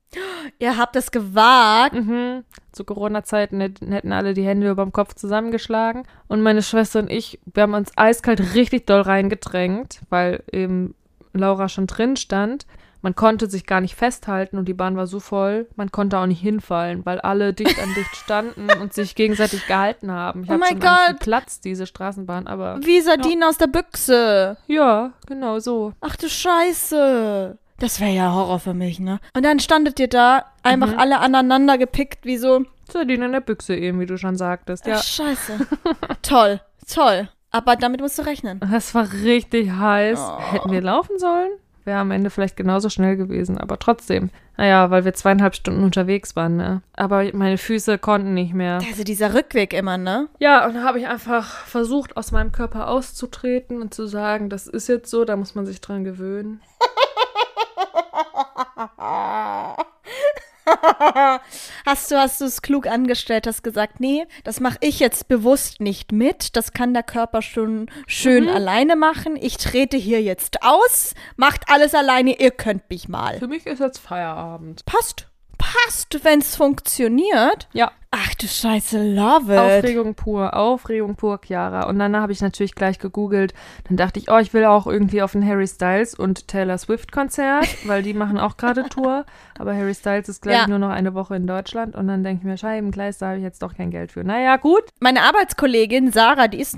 [0.60, 1.94] Ihr habt es gewagt.
[1.96, 2.44] Mhm.
[2.74, 6.04] Zu Corona-Zeiten hätt- hätten alle die Hände über dem Kopf zusammengeschlagen.
[6.28, 10.96] Und meine Schwester und ich, wir haben uns eiskalt richtig doll reingedrängt, weil eben
[11.32, 12.66] Laura schon drin stand.
[13.06, 16.26] Man konnte sich gar nicht festhalten und die Bahn war so voll, man konnte auch
[16.26, 20.44] nicht hinfallen, weil alle dicht an dicht standen und sich gegenseitig gehalten haben.
[20.44, 20.90] Ich Oh mein Gott.
[21.10, 24.58] wie platzt diese Straßenbahn, aber Wie Sardinen aus der Büchse.
[24.66, 25.94] ja, genau so.
[26.02, 27.58] Ach du Scheiße.
[27.78, 29.20] Das wäre ja Horror für mich, ne?
[29.36, 31.00] Und dann standet ihr da, einfach Mhm.
[31.00, 32.64] alle aneinander gepickt, wie so.
[32.92, 34.88] Sardinen in der Büchse eben, wie du schon sagtest.
[34.88, 34.96] Ja.
[34.98, 35.60] Ach, scheiße.
[36.24, 36.60] toll,
[36.92, 37.30] toll.
[37.52, 38.60] Aber damit musst du rechnen.
[38.72, 40.20] Das war richtig heiß.
[40.20, 40.40] Oh.
[40.52, 41.52] Hätten wir laufen sollen?
[41.86, 44.32] Wäre am Ende vielleicht genauso schnell gewesen, aber trotzdem.
[44.58, 46.82] Naja, weil wir zweieinhalb Stunden unterwegs waren, ne?
[46.94, 48.80] Aber meine Füße konnten nicht mehr.
[48.90, 50.28] Also dieser Rückweg immer, ne?
[50.40, 54.66] Ja, und dann habe ich einfach versucht, aus meinem Körper auszutreten und zu sagen, das
[54.66, 56.60] ist jetzt so, da muss man sich dran gewöhnen.
[61.86, 65.82] Hast du hast du es klug angestellt, hast gesagt, nee, das mache ich jetzt bewusst
[65.82, 66.56] nicht mit.
[66.56, 69.36] Das kann der Körper schon schön alleine machen.
[69.36, 73.38] Ich trete hier jetzt aus, macht alles alleine, ihr könnt mich mal.
[73.38, 74.86] Für mich ist jetzt Feierabend.
[74.86, 75.28] Passt.
[75.58, 77.70] Passt, wenn es funktioniert.
[77.74, 79.60] Ja, Ach du Scheiße, love it.
[79.60, 81.88] Aufregung pur, Aufregung pur, Chiara.
[81.90, 83.54] Und dann habe ich natürlich gleich gegoogelt.
[83.90, 87.12] Dann dachte ich, oh, ich will auch irgendwie auf ein Harry Styles und Taylor Swift
[87.12, 89.26] Konzert, weil die machen auch gerade Tour.
[89.60, 90.68] Aber Harry Styles ist gleich Ja.
[90.68, 91.94] nur noch eine Woche in Deutschland.
[91.96, 94.24] Und dann denke ich mir, Scheibenkleist, da habe ich jetzt doch kein Geld für.
[94.24, 94.84] Naja, gut.
[95.02, 96.78] Meine Arbeitskollegin Sarah, die ist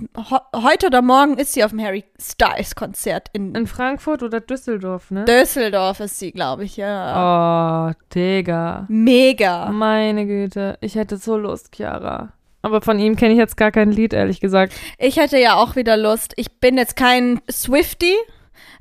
[0.55, 5.11] heute oder morgen ist sie auf dem Harry Styles Konzert in In Frankfurt oder Düsseldorf,
[5.11, 5.25] ne?
[5.25, 7.91] Düsseldorf ist sie, glaube ich, ja.
[7.91, 8.85] Oh, Digga.
[8.89, 9.69] Mega.
[9.71, 12.33] Meine Güte, ich hätte so Lust, Chiara.
[12.63, 14.73] Aber von ihm kenne ich jetzt gar kein Lied, ehrlich gesagt.
[14.97, 16.33] Ich hätte ja auch wieder Lust.
[16.37, 18.15] Ich bin jetzt kein Swifty.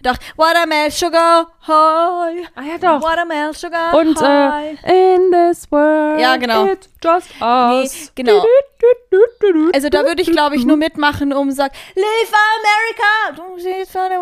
[0.03, 2.47] Doch, Watermelon Sugar High.
[2.55, 3.03] Ah ja, doch.
[3.03, 4.79] Watermelon Sugar Und High.
[4.85, 6.67] äh, in this world, Ja, genau.
[6.67, 8.13] it's just us.
[8.17, 8.45] Nee, genau.
[9.73, 12.33] Also da würde ich, glaube ich, nur mitmachen, um zu sagen, Live
[13.33, 13.43] America!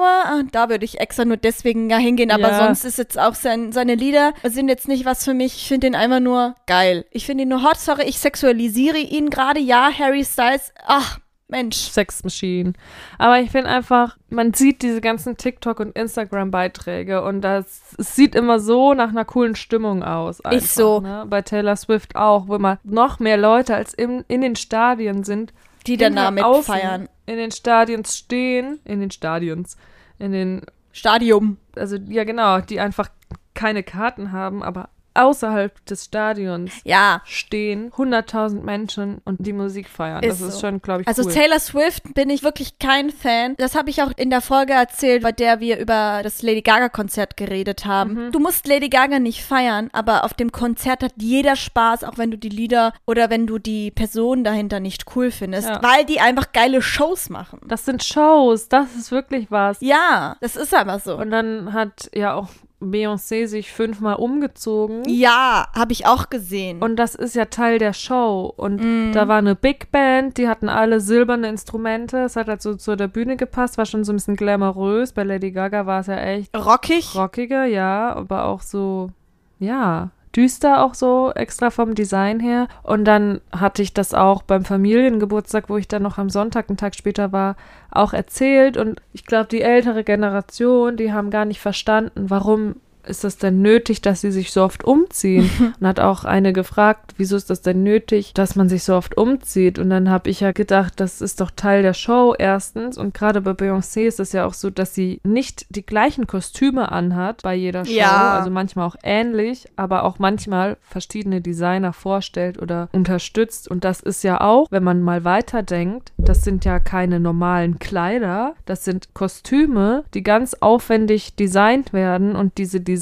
[0.02, 2.58] Ah, Da würde ich extra nur deswegen ja hingehen, aber Ja.
[2.66, 5.56] sonst ist jetzt auch sein, seine Lieder sind jetzt nicht was für mich.
[5.56, 7.04] Ich finde ihn einfach nur geil.
[7.10, 7.76] Ich finde ihn nur hot.
[7.78, 9.60] Sorry, ich sexualisiere ihn gerade.
[9.60, 10.72] Ja, Harry Styles.
[10.86, 11.76] Ach, Mensch.
[11.76, 12.72] Sex Machine.
[13.18, 18.34] Aber ich finde einfach, man sieht diese ganzen TikTok- und Instagram-Beiträge und das es sieht
[18.34, 20.40] immer so nach einer coolen Stimmung aus.
[20.40, 21.00] Einfach, so.
[21.00, 21.26] Ne?
[21.28, 25.52] Bei Taylor Swift auch, wo immer noch mehr Leute als im, in den Stadien sind,
[25.86, 27.08] Die dann da hinter außen mitfeiern.
[27.26, 29.76] In den Stadions stehen, in den Stadions,
[30.18, 31.58] in den Stadium.
[31.76, 33.10] also ja genau, die einfach
[33.54, 37.22] keine Karten haben, aber außerhalb des Stadions Ja.
[37.24, 40.22] stehen 100.000 Menschen und die Musik feiern.
[40.22, 40.66] Ist das ist so.
[40.66, 41.32] schon, glaube ich, Also cool.
[41.32, 43.54] Taylor Swift bin ich wirklich kein Fan.
[43.58, 46.88] Das habe ich auch in der Folge erzählt, bei der wir über das Lady Gaga
[46.88, 48.26] Konzert geredet haben.
[48.26, 48.32] Mhm.
[48.32, 52.30] Du musst Lady Gaga nicht feiern, aber auf dem Konzert hat jeder Spaß, auch wenn
[52.30, 55.82] du die Lieder oder wenn du die Person dahinter nicht cool findest, Ja.
[55.82, 57.60] weil die einfach geile Shows machen.
[57.66, 59.78] das sind Shows, das ist wirklich was.
[59.80, 61.16] Ja, das ist aber so.
[61.16, 62.48] Und dann hat ja auch
[62.90, 65.02] Beyoncé sich fünfmal umgezogen.
[65.08, 66.80] ja, habe ich auch gesehen.
[66.82, 68.52] Und das ist ja Teil der Show.
[68.56, 69.12] Und Mhm.
[69.12, 72.18] da war eine Big Band, die hatten alle silberne Instrumente.
[72.18, 75.12] Es hat halt so zu der Bühne gepasst, war schon so ein bisschen glamourös.
[75.12, 77.14] Bei Lady Gaga war es ja echt rockig.
[77.14, 79.10] rockiger, ja, aber auch so,
[79.58, 82.68] ja, düster auch so, extra vom Design her.
[82.82, 86.76] Und dann hatte ich das auch beim Familiengeburtstag, wo ich dann noch am Sonntag, einen
[86.76, 87.56] Tag später war,
[87.90, 88.76] auch erzählt.
[88.76, 93.62] Und ich glaube, die ältere Generation, die haben gar nicht verstanden, warum ist das denn
[93.62, 95.50] nötig, dass sie sich so oft umziehen?
[95.80, 99.16] Und hat auch eine gefragt, wieso ist das denn nötig, dass man sich so oft
[99.16, 99.78] umzieht?
[99.78, 102.98] Und dann habe ich ja gedacht, das ist doch Teil der Show erstens.
[102.98, 106.90] Und gerade bei Beyoncé ist es ja auch so, dass sie nicht die gleichen Kostüme
[106.92, 107.92] anhat bei jeder Show.
[107.92, 108.38] Ja.
[108.38, 113.70] Also manchmal auch ähnlich, aber auch manchmal verschiedene Designer vorstellt oder unterstützt.
[113.70, 118.54] Und das ist ja auch, wenn man mal weiterdenkt, das sind ja keine normalen Kleider,
[118.66, 122.93] das sind Kostüme, die ganz aufwendig designt werden und diese Designer,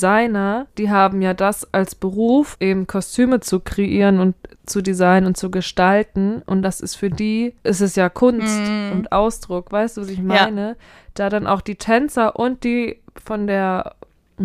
[0.78, 4.34] die haben ja das als Beruf, eben Kostüme zu kreieren und
[4.66, 8.92] zu designen und zu gestalten und das ist für die, ist es ja Kunst Mm.
[8.92, 10.76] und Ausdruck, weißt du, was ich meine?
[11.14, 13.94] Da dann auch die Tänzer und die von der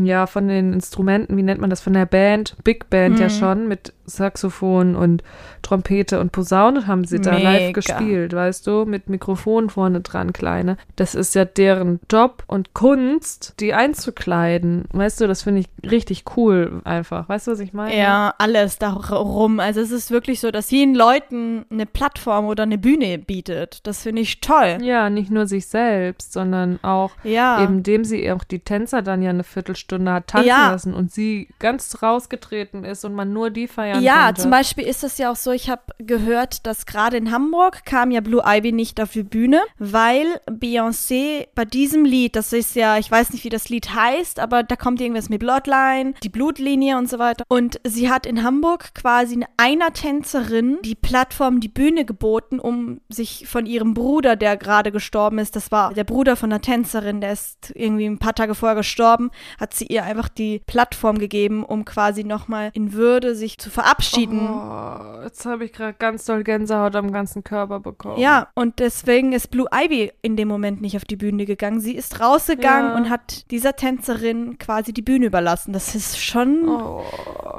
[0.05, 3.31] ja, von den Instrumenten, wie nennt man das, von der Band, Big Band ja Mhm.
[3.31, 5.21] schon, mit Saxophon und
[5.63, 7.71] Trompete und Posaune haben sie da live Mega.
[7.73, 10.77] gespielt, weißt du, mit Mikrofon vorne dran, kleine.
[10.95, 16.23] Das ist ja deren Job und Kunst, die einzukleiden, weißt du, das finde ich richtig
[16.37, 17.97] cool einfach, weißt du, was ich meine?
[17.97, 19.59] Ja, alles darum.
[19.59, 23.85] Also es ist wirklich so, dass vielen Leuten eine Plattform oder eine Bühne bietet.
[23.87, 24.77] Das finde ich toll.
[24.81, 27.61] Ja, nicht nur sich selbst, sondern auch Ja.
[27.61, 30.71] eben dem sie auch die Tänzer dann ja eine Viertelstunde Stunde hat tanzen Ja.
[30.71, 34.41] lassen und sie ganz rausgetreten ist und man nur die feiern Ja, konnte.
[34.41, 38.11] zum Beispiel ist es ja auch so, ich habe gehört, dass gerade in Hamburg kam
[38.11, 42.97] ja Blue Ivy nicht auf die Bühne, weil Beyoncé bei diesem Lied, das ist ja,
[42.97, 46.97] ich weiß nicht, wie das Lied heißt, aber da kommt irgendwas mit Bloodline, die Blutlinie
[46.97, 47.45] und so weiter.
[47.47, 53.47] Und sie hat in Hamburg quasi einer Tänzerin die Plattform, die Bühne geboten, um sich
[53.47, 57.31] von ihrem Bruder, der gerade gestorben ist, das war der Bruder von einer Tänzerin, der
[57.31, 61.85] ist irgendwie ein paar Tage vorher gestorben, hat sie ihr einfach die Plattform gegeben, um
[61.85, 64.39] quasi nochmal in Würde sich zu verabschieden.
[64.49, 68.19] Oh, jetzt habe ich gerade ganz doll Gänsehaut am ganzen Körper bekommen.
[68.19, 71.79] Ja, und deswegen ist Blue Ivy in dem Moment nicht auf die Bühne gegangen.
[71.79, 72.95] Sie ist rausgegangen Ja.
[72.95, 75.73] und hat dieser Tänzerin quasi die Bühne überlassen.
[75.73, 77.03] Das ist schon Oh.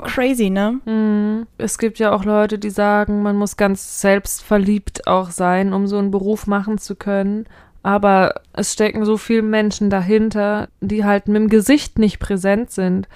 [0.04, 0.80] crazy, ne?
[0.84, 1.46] Mhm.
[1.58, 5.98] Es gibt ja auch Leute, die sagen, man muss ganz selbstverliebt auch sein, um so
[5.98, 7.46] einen Beruf machen zu können.
[7.82, 13.08] Aber es stecken so viele Menschen dahinter, die halt mit dem Gesicht nicht präsent sind,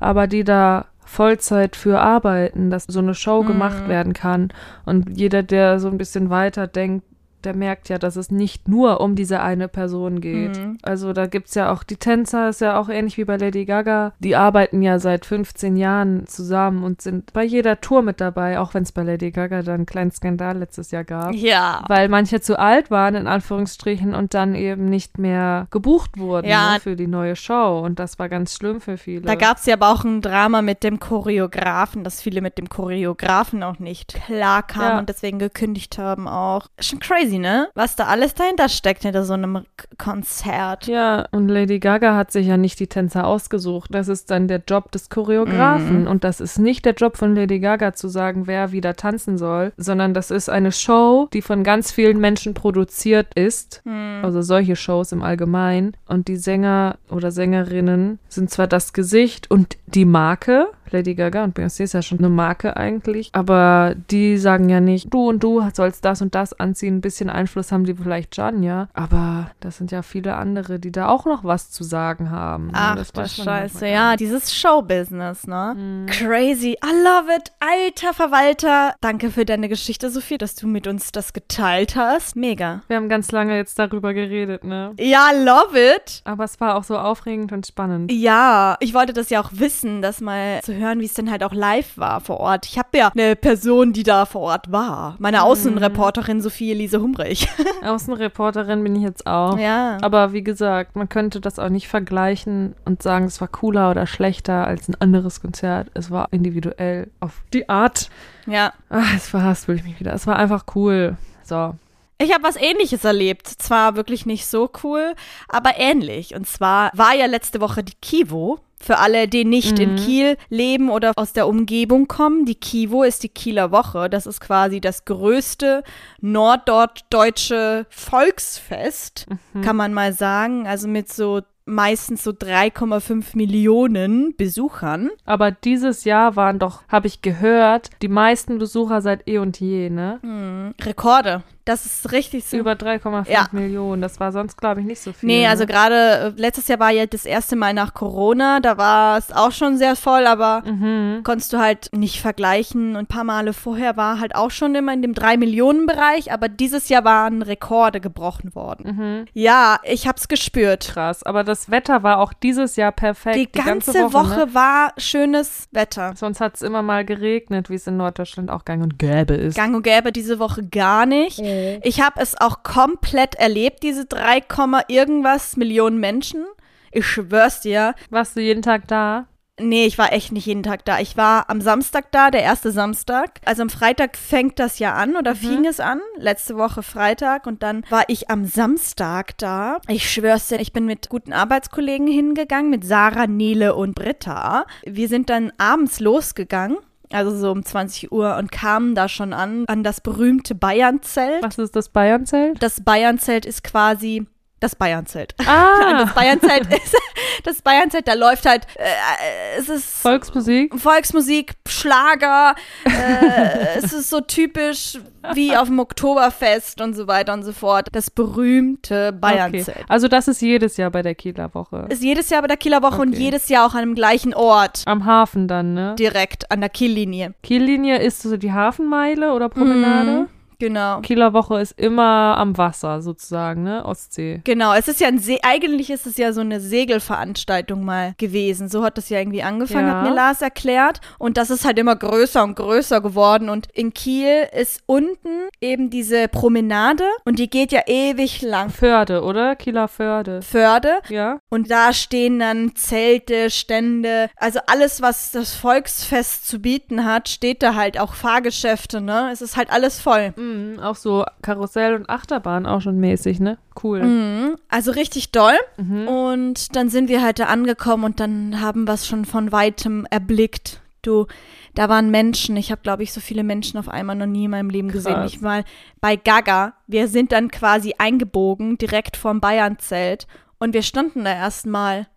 [0.00, 4.50] aber die da Vollzeit für arbeiten, dass so eine Show gemacht werden kann.
[4.84, 7.04] Und jeder, der so ein bisschen weiter denkt,
[7.44, 10.58] der merkt ja, dass es nicht nur um diese eine Person geht.
[10.58, 10.78] Mhm.
[10.82, 14.12] Also da gibt's ja auch die Tänzer, ist ja auch ähnlich wie bei Lady Gaga.
[14.18, 18.74] Die arbeiten ja seit 15 Jahren zusammen und sind bei jeder Tour mit dabei, auch
[18.74, 21.32] wenn es bei Lady Gaga dann einen kleinen Skandal letztes Jahr gab.
[21.34, 21.84] Ja.
[21.88, 26.74] Weil manche zu alt waren, in Anführungsstrichen, und dann eben nicht mehr gebucht wurden Ja.
[26.74, 27.80] ne, für die neue Show.
[27.84, 29.22] Und das war ganz schlimm für viele.
[29.22, 32.68] Da gab es ja aber auch ein Drama mit dem Choreografen, dass viele mit dem
[32.68, 34.98] Choreografen auch nicht klar kamen Ja.
[34.98, 36.66] und deswegen gekündigt haben auch.
[36.80, 37.68] Schon crazy, ne?
[37.74, 39.64] Was da alles dahinter steckt hinter so einem
[39.98, 40.86] Konzert.
[40.86, 43.90] Ja, und Lady Gaga hat sich ja nicht die Tänzer ausgesucht.
[43.92, 46.06] Das ist dann der Job des Choreografen.
[46.06, 49.72] Und das ist nicht der Job von Lady Gaga zu sagen, wer wieder tanzen soll,
[49.76, 53.82] sondern das ist eine Show, die von ganz vielen Menschen produziert ist.
[54.22, 55.96] Also solche Shows im Allgemeinen.
[56.06, 60.68] Und die Sänger oder Sängerinnen sind zwar das Gesicht und die Marke.
[60.90, 63.30] Lady Gaga und Beyoncé ist ja schon eine Marke eigentlich.
[63.32, 66.96] Aber die sagen ja nicht, du und du sollst das und das anziehen.
[66.96, 68.88] Ein bisschen Einfluss haben die vielleicht schon, ja.
[68.94, 72.70] Aber das sind ja viele andere, die da auch noch was zu sagen haben.
[72.72, 75.74] Ach Das du Scheiße, ja, dieses Showbusiness, ne?
[75.76, 76.06] Mhm.
[76.06, 76.76] Crazy.
[76.84, 77.52] I love it.
[77.60, 78.94] Alter Verwalter.
[79.00, 82.36] Danke für deine Geschichte, Sophie, dass du mit uns das geteilt hast.
[82.36, 82.82] Mega.
[82.88, 84.92] Wir haben ganz lange jetzt darüber geredet, ne?
[84.98, 86.22] Ja, love it.
[86.24, 88.10] Aber es war auch so aufregend und spannend.
[88.10, 91.42] Ja, ich wollte das ja auch wissen, das mal zu hören, wie es denn halt
[91.44, 92.66] auch live war vor Ort.
[92.66, 95.16] Ich habe ja eine Person, die da vor Ort war.
[95.18, 97.48] Meine Außenreporterin Sophie Elise Humrich.
[97.82, 99.58] Außenreporterin bin ich jetzt auch.
[99.58, 99.98] ja.
[100.02, 104.06] Aber wie gesagt, man könnte das auch nicht vergleichen und sagen, es war cooler oder
[104.06, 105.88] schlechter als ein anderes Konzert.
[105.94, 108.10] Es war individuell auf die Art.
[108.46, 108.72] Ja.
[108.90, 110.12] Ach, es verhaspel ich mich wieder.
[110.12, 111.16] Es war einfach cool.
[111.42, 111.74] So.
[112.20, 113.46] Ich habe was ähnliches erlebt.
[113.46, 115.14] Zwar wirklich nicht so cool,
[115.48, 116.34] aber ähnlich.
[116.34, 118.58] Und zwar war ja letzte Woche die Kivo.
[118.80, 123.22] Für alle, die nicht in Kiel leben oder aus der Umgebung kommen, die Kivo ist
[123.22, 124.08] die Kieler Woche.
[124.08, 125.82] Das ist quasi das größte
[126.20, 129.26] norddeutsche Volksfest,
[129.62, 130.66] kann man mal sagen.
[130.66, 135.10] Also mit so meistens so 3,5 Millionen Besuchern.
[135.24, 139.90] Aber dieses Jahr waren doch, habe ich gehört, die meisten Besucher seit eh und je,
[139.90, 140.18] ne?
[140.22, 141.42] Hm, Rekorde.
[141.68, 142.56] Das ist richtig so.
[142.56, 143.46] Über 3,5 Ja.
[143.52, 144.00] Millionen.
[144.00, 145.26] Das war sonst, glaube ich, nicht so viel.
[145.26, 145.50] Nee, ne?
[145.50, 149.30] also gerade äh, letztes Jahr war ja das erste Mal nach Corona, da war es
[149.32, 151.20] auch schon sehr voll, aber Mhm.
[151.24, 152.90] konntest du halt nicht vergleichen.
[152.92, 156.88] Und ein paar Male vorher war halt auch schon immer in dem 3-Millionen-Bereich, aber dieses
[156.88, 158.96] Jahr waren Rekorde gebrochen worden.
[158.96, 159.24] Mhm.
[159.34, 160.88] Ja, ich hab's gespürt.
[160.88, 161.22] Krass.
[161.22, 163.36] Aber das Wetter war auch dieses Jahr perfekt.
[163.36, 164.54] Die, ganze, Woche, ne?
[164.54, 166.12] war schönes Wetter.
[166.16, 169.56] Sonst hat es immer mal geregnet, wie es in Norddeutschland auch gang und gäbe ist.
[169.56, 171.38] Gang und gäbe diese Woche gar nicht.
[171.82, 176.44] Ich habe es auch komplett erlebt, diese 3, Komma irgendwas Millionen Menschen.
[176.90, 177.94] Ich schwör's dir.
[178.10, 179.26] Warst du jeden Tag da?
[179.60, 181.00] Nee, ich war echt nicht jeden Tag da.
[181.00, 183.40] Ich war am Samstag da, der erste Samstag.
[183.44, 186.00] Also am Freitag fängt das ja an oder fing es an.
[186.16, 189.78] Letzte Woche Freitag und dann war ich am Samstag da.
[189.88, 194.64] Ich schwör's dir, ich bin mit guten Arbeitskollegen hingegangen, mit Sarah, Nele und Britta.
[194.84, 196.78] Wir sind dann abends losgegangen.
[197.12, 201.42] Also so um 20 Uhr und kamen da schon an, an das berühmte Bayernzelt.
[201.42, 202.62] Was ist das Bayernzelt?
[202.62, 204.26] Das Bayernzelt ist quasi
[204.60, 205.34] das Bayernzelt.
[205.46, 206.96] Ah, Das Bayernzelt ist,
[207.44, 210.74] das Bayernzelt, da läuft halt, äh, es ist Volksmusik.
[210.78, 214.98] Volksmusik, Schlager, äh, es ist so typisch
[215.34, 217.88] wie auf dem Oktoberfest und so weiter und so fort.
[217.92, 219.18] Das berühmte Okay.
[219.20, 219.84] Bayernzelt.
[219.88, 221.86] Also das ist jedes Jahr bei der Kieler Woche.
[221.88, 223.18] Ist jedes Jahr bei der Kieler Woche und Okay.
[223.24, 224.82] jedes Jahr auch an dem gleichen Ort.
[224.86, 225.94] Am Hafen dann, ne?
[225.98, 227.34] Direkt an der Kiellinie.
[227.42, 230.28] Kiellinie ist so die Hafenmeile oder Promenade?
[230.60, 231.00] Genau.
[231.02, 233.84] Kieler Woche ist immer am Wasser sozusagen, ne?
[233.84, 234.40] Ostsee.
[234.44, 238.68] Genau, es ist ja ein See, eigentlich ist es ja so eine Segelveranstaltung mal gewesen.
[238.68, 240.00] So hat das ja irgendwie angefangen, Ja.
[240.02, 241.00] hat mir Lars erklärt.
[241.18, 243.48] Und das ist halt immer größer und größer geworden.
[243.48, 248.70] Und in Kiel ist unten eben diese Promenade und die geht ja ewig lang.
[248.70, 249.54] Förde, oder?
[249.56, 250.42] Kieler Förde.
[250.42, 251.38] Förde Ja?
[251.50, 257.62] und da stehen dann Zelte, Stände, also alles, was das Volksfest zu bieten hat, steht
[257.62, 259.30] da halt auch Fahrgeschäfte, ne?
[259.32, 260.32] Es ist halt alles voll.
[260.36, 260.47] Mhm,
[260.82, 263.58] auch so Karussell und Achterbahn auch schon mäßig, ne?
[263.82, 264.02] Cool.
[264.02, 265.56] Mhm, also richtig doll.
[265.76, 266.08] Mhm.
[266.08, 270.06] Und dann sind wir halt da angekommen und dann haben wir es schon von weitem
[270.10, 270.80] erblickt.
[271.02, 271.26] Du,
[271.74, 272.56] da waren Menschen.
[272.56, 275.14] Ich habe, glaube ich, so viele Menschen auf einmal noch nie in meinem Leben gesehen.
[275.14, 275.32] Krass.
[275.32, 275.64] Nicht mal
[276.00, 276.74] bei Gaga.
[276.86, 280.26] Wir sind dann quasi eingebogen, direkt vorm Bayernzelt.
[280.58, 282.08] Und wir standen da erstmal,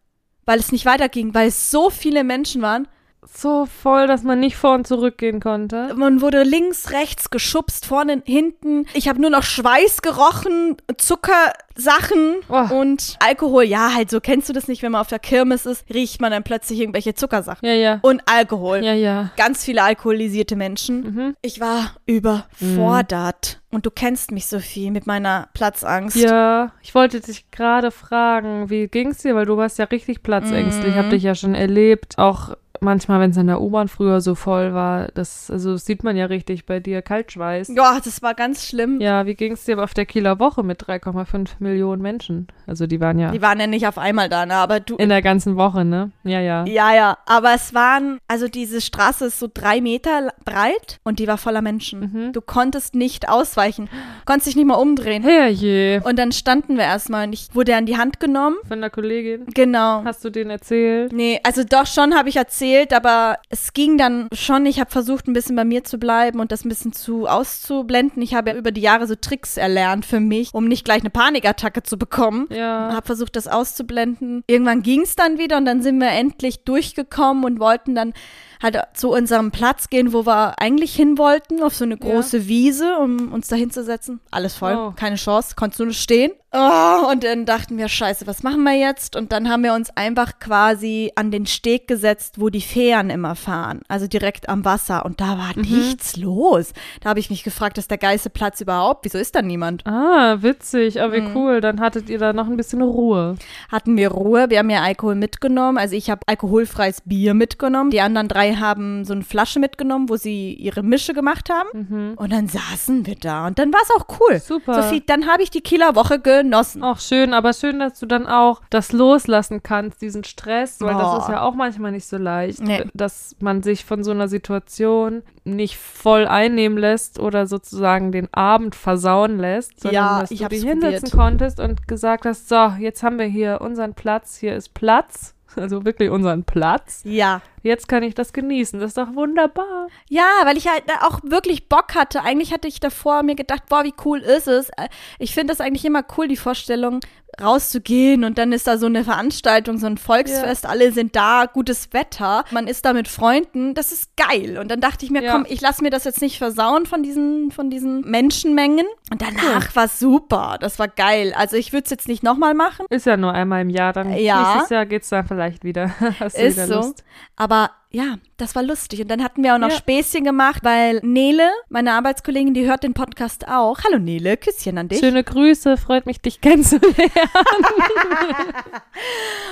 [0.45, 2.87] weil es nicht weiterging, weil es so viele Menschen waren.
[3.23, 5.93] So voll, dass man nicht vor und zurück gehen konnte.
[5.95, 8.85] Man wurde links, rechts geschubst, vorne, hinten.
[8.93, 12.73] Ich habe nur noch Schweiß gerochen, Zuckersachen Oh.
[12.75, 13.63] und Alkohol.
[13.63, 16.31] Ja, halt so kennst du das nicht, wenn man auf der Kirmes ist, riecht man
[16.31, 17.65] dann plötzlich irgendwelche Zuckersachen.
[17.67, 17.99] Ja, ja.
[18.01, 18.83] Und Alkohol.
[18.83, 19.29] Ja, ja.
[19.37, 21.01] Ganz viele alkoholisierte Menschen.
[21.15, 21.35] Mhm.
[21.41, 23.61] Ich war überfordert.
[23.71, 26.17] Und du kennst mich, Sophie, mit meiner Platzangst.
[26.17, 30.87] Ja, ich wollte dich gerade fragen, wie ging's dir, weil du warst ja richtig platzängstlich.
[30.89, 30.99] Ich Mhm.
[30.99, 34.73] habe dich ja schon erlebt, auch manchmal, wenn es in der U-Bahn früher so voll
[34.73, 37.69] war, das, also das sieht man ja richtig bei dir, Kaltschweiß.
[37.75, 38.99] Ja, das war ganz schlimm.
[38.99, 42.47] Ja, wie ging's dir auf der Kieler Woche mit 3,5 Millionen Menschen?
[42.65, 44.55] Also die waren ja Die waren ja nicht auf einmal da, ne?
[44.55, 44.95] Aber du.
[44.95, 46.11] in der ganzen Woche, ne?
[46.23, 46.65] Ja, ja.
[46.65, 51.27] Ja, ja, aber es waren, also diese Straße ist so drei Meter breit und die
[51.27, 51.99] war voller Menschen.
[51.99, 52.33] Mhm.
[52.33, 53.89] Du konntest nicht ausweichen,
[54.25, 55.23] konntest dich nicht mal umdrehen.
[55.23, 56.01] Herrje.
[56.03, 58.55] Und dann standen wir erstmal und ich wurde an die Hand genommen.
[58.67, 59.45] Von der Kollegin.
[59.53, 60.03] Genau.
[60.03, 61.13] Hast du denen erzählt?
[61.13, 64.65] Nee, also doch schon habe ich erzählt, aber es ging dann schon.
[64.65, 68.21] Ich habe versucht, ein bisschen bei mir zu bleiben und das ein bisschen zu auszublenden.
[68.21, 71.09] Ich habe ja über die Jahre so Tricks erlernt für mich, um nicht gleich eine
[71.09, 72.47] Panikattacke zu bekommen.
[72.49, 72.93] Ja.
[72.93, 74.43] Habe versucht, das auszublenden.
[74.47, 78.13] Irgendwann ging es dann wieder und dann sind wir endlich durchgekommen und wollten dann
[78.61, 81.99] halt zu unserem Platz gehen, wo wir eigentlich hin wollten, auf so eine Ja.
[82.09, 84.19] große Wiese, um uns da hinzusetzen.
[84.31, 84.91] Alles voll, Oh.
[84.95, 86.31] keine Chance, konntest du nur stehen.
[86.53, 89.15] Oh, und dann dachten wir, scheiße, was machen wir jetzt?
[89.15, 93.35] Und dann haben wir uns einfach quasi an den Steg gesetzt, wo die Fähren immer
[93.35, 95.05] fahren, also direkt am Wasser.
[95.05, 96.73] Und da war nichts los.
[96.99, 99.05] Da habe ich mich gefragt, ist der geilste Platz überhaupt?
[99.05, 99.87] Wieso ist da niemand?
[99.87, 101.01] Ah, witzig.
[101.01, 101.35] Aber wie Mhm.
[101.37, 101.61] cool.
[101.61, 103.35] Dann hattet ihr da noch ein bisschen Ruhe.
[103.71, 104.49] hatten wir Ruhe.
[104.49, 105.77] Wir haben ja Alkohol mitgenommen.
[105.77, 107.91] Also ich habe alkoholfreies Bier mitgenommen.
[107.91, 111.87] Die anderen drei haben so eine Flasche mitgenommen, wo sie ihre Mische gemacht haben.
[111.89, 112.13] Mhm.
[112.17, 113.47] Und dann saßen wir da.
[113.47, 114.39] Und dann war es auch cool.
[114.39, 114.81] Super.
[114.83, 116.83] Sophie, dann habe ich die Kieler Woche genossen.
[116.83, 121.07] Auch schön, aber schön, dass du dann auch das loslassen kannst, diesen Stress, weil das
[121.15, 121.17] Oh.
[121.19, 122.85] ist ja auch manchmal nicht so leicht, Nee.
[122.93, 128.75] dass man sich von so einer Situation nicht voll einnehmen lässt oder sozusagen den Abend
[128.75, 131.11] versauen lässt, sondern Ja, dass ich du dich hinsetzen probiert.
[131.13, 135.83] konntest und gesagt hast, so, jetzt haben wir hier unseren Platz, hier ist Platz, also
[135.83, 137.01] wirklich unseren Platz.
[137.03, 137.41] Ja.
[137.63, 139.87] Jetzt kann ich das genießen, das ist doch wunderbar.
[140.09, 142.23] Ja, weil ich halt auch wirklich Bock hatte.
[142.23, 144.69] Eigentlich hatte ich davor mir gedacht, boah, wie cool ist es.
[144.69, 144.87] Äh,
[145.19, 146.99] Ich finde das eigentlich immer cool, die Vorstellung,
[147.41, 151.93] rauszugehen und dann ist da so eine Veranstaltung, so ein Volksfest, alle sind da, gutes
[151.93, 154.57] Wetter, man ist da mit Freunden, das ist geil.
[154.57, 155.31] Und dann dachte ich mir, Ja.
[155.33, 158.85] komm, ich lasse mir das jetzt nicht versauen von diesen, von diesen Menschenmengen.
[159.11, 161.33] Und danach war super, das war geil.
[161.37, 162.85] Also ich würde es jetzt nicht nochmal machen.
[162.89, 164.51] Ist ja nur einmal im Jahr, dann Ja.
[164.53, 165.91] nächstes Jahr geht's dann vielleicht wieder.
[166.19, 166.75] Hast Ist wieder so.
[166.75, 167.03] Lust.
[167.51, 169.01] Aber ja, das war lustig.
[169.01, 169.75] Und dann hatten wir auch noch Ja.
[169.75, 173.79] Späßchen gemacht, weil Nele, meine Arbeitskollegin, die hört den Podcast auch.
[173.83, 174.99] Hallo Nele, Küsschen an dich.
[174.99, 176.95] Schöne Grüße, freut mich, dich kennenzulernen.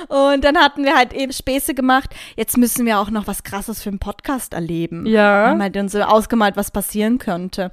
[0.08, 2.08] Und dann hatten wir halt eben Späße gemacht.
[2.36, 5.04] Jetzt müssen wir auch noch was Krasses für den Podcast erleben.
[5.04, 5.46] Wir Ja.
[5.48, 7.70] haben halt uns so ausgemalt, was passieren könnte.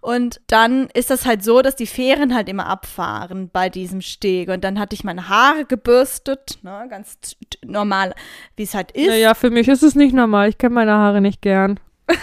[0.00, 4.48] Und dann ist das halt so, dass die Fähren halt immer abfahren bei diesem Steg.
[4.48, 7.18] Und dann hatte ich meine Haare gebürstet, ne, ganz
[7.64, 8.14] normal,
[8.56, 9.06] wie es halt ist.
[9.06, 10.48] Ja, ja, für mich ist es nicht normal.
[10.48, 11.78] Ich kenne meine Haare nicht gern.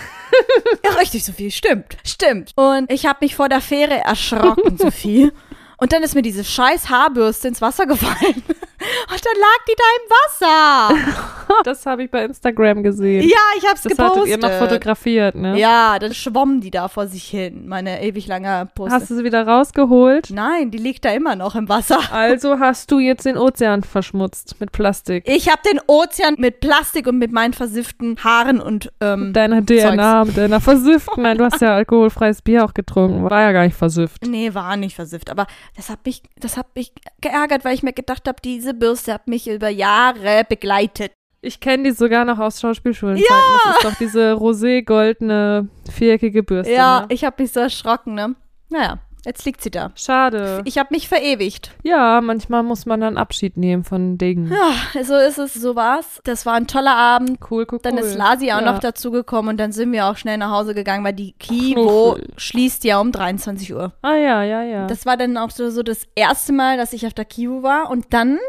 [0.84, 2.51] Ja, richtig, Sophie, stimmt, stimmt.
[2.55, 5.32] Und ich habe mich vor der Fähre erschrocken, Sophie.
[5.78, 8.43] Und dann ist mir diese scheiß Haarbürste ins Wasser gefallen.
[9.11, 11.23] Und dann lag die da im Wasser.
[11.63, 13.23] Das habe ich bei Instagram gesehen.
[13.23, 14.17] Ja, ich hab's das gepostet.
[14.17, 15.57] hattet ihr noch fotografiert, ne?
[15.57, 18.91] Ja, dann schwamm die da vor sich hin, meine ewig lange Post.
[18.91, 20.30] Hast du sie wieder rausgeholt?
[20.30, 21.99] Nein, die liegt da immer noch im Wasser.
[22.11, 25.23] Also hast du jetzt den Ozean verschmutzt mit Plastik.
[25.28, 30.25] Ich habe den Ozean mit Plastik und mit meinen versifften Haaren und ähm, Deiner DNA,
[30.25, 31.23] mit deiner versifften.
[31.23, 33.30] Nein, du hast ja alkoholfreies Bier auch getrunken.
[33.30, 34.25] War ja gar nicht versifft.
[34.25, 37.93] Nee, war nicht versifft, aber das hat mich, das hat mich geärgert, weil ich mir
[37.93, 41.11] gedacht habe, diese Bürste hat mich über Jahre begleitet.
[41.41, 43.18] Ich kenne die sogar noch aus Schauspielschulen.
[43.18, 43.24] Ja!
[43.65, 46.74] Das ist doch diese rosé-goldene, viereckige Bürste.
[46.74, 47.05] Ja, Ne?
[47.09, 48.36] ich habe mich so erschrocken, ne?
[48.70, 49.91] Naja, jetzt liegt sie da.
[49.95, 50.61] Schade.
[50.65, 51.71] Ich habe mich verewigt.
[51.84, 54.51] Ja, manchmal muss man dann Abschied nehmen von Dingen.
[54.51, 56.21] Ja, so ist es, so war's.
[56.23, 57.39] Das war ein toller Abend.
[57.41, 57.80] Cool, cool, cool.
[57.84, 58.71] Dann ist Lasi auch ja.
[58.71, 62.84] noch dazugekommen und dann sind wir auch schnell nach Hause gegangen, weil die Kivo schließt
[62.86, 63.93] ja um 23 Uhr.
[64.01, 64.88] Ah ja, ja, ja.
[64.88, 67.89] Das war dann auch so, so das erste Mal, dass ich auf der Kivo war.
[67.89, 68.39] Und dann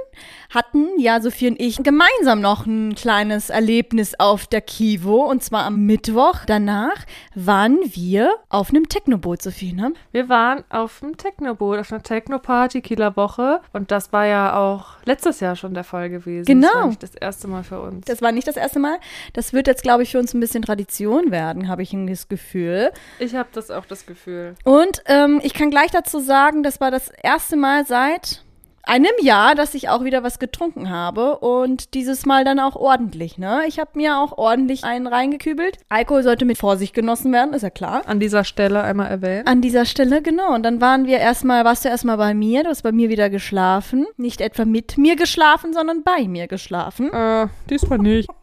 [0.55, 5.24] hatten ja Sophie und ich gemeinsam noch ein kleines Erlebnis auf der Kivo.
[5.24, 6.45] Und zwar am Mittwoch.
[6.47, 7.05] Danach
[7.35, 9.93] waren wir auf einem Technoboot, Sophie, ne?
[10.12, 13.61] Wir waren auf dem Technoboot, auf einer Techno-Party Kieler Woche.
[13.73, 16.47] Und das war ja auch letztes Jahr schon der Fall gewesen.
[16.47, 16.69] Genau.
[16.69, 18.05] Das war nicht das erste Mal für uns.
[18.07, 18.99] Das war nicht das erste Mal.
[19.33, 22.93] Das wird jetzt, glaube ich, für uns ein bisschen Tradition werden, habe ich das Gefühl.
[23.19, 24.55] ich habe das auch das Gefühl.
[24.64, 28.45] Und ähm, ich kann gleich dazu sagen, das war das erste Mal seit
[28.89, 33.36] einem Jahr, dass ich auch wieder was getrunken habe und dieses Mal dann auch ordentlich,
[33.36, 33.62] ne?
[33.66, 35.78] Ich habe mir auch ordentlich einen reingekübelt.
[35.89, 38.03] Alkohol sollte mit Vorsicht genossen werden, ist ja klar.
[38.07, 39.47] An dieser Stelle einmal erwähnt.
[39.47, 40.55] An dieser Stelle, genau.
[40.55, 43.28] Und dann waren wir erstmal, warst du erstmal bei mir, du hast bei mir wieder
[43.28, 44.07] geschlafen.
[44.16, 47.12] Nicht etwa mit mir geschlafen, sondern bei mir geschlafen.
[47.12, 48.28] Äh, diesmal nicht.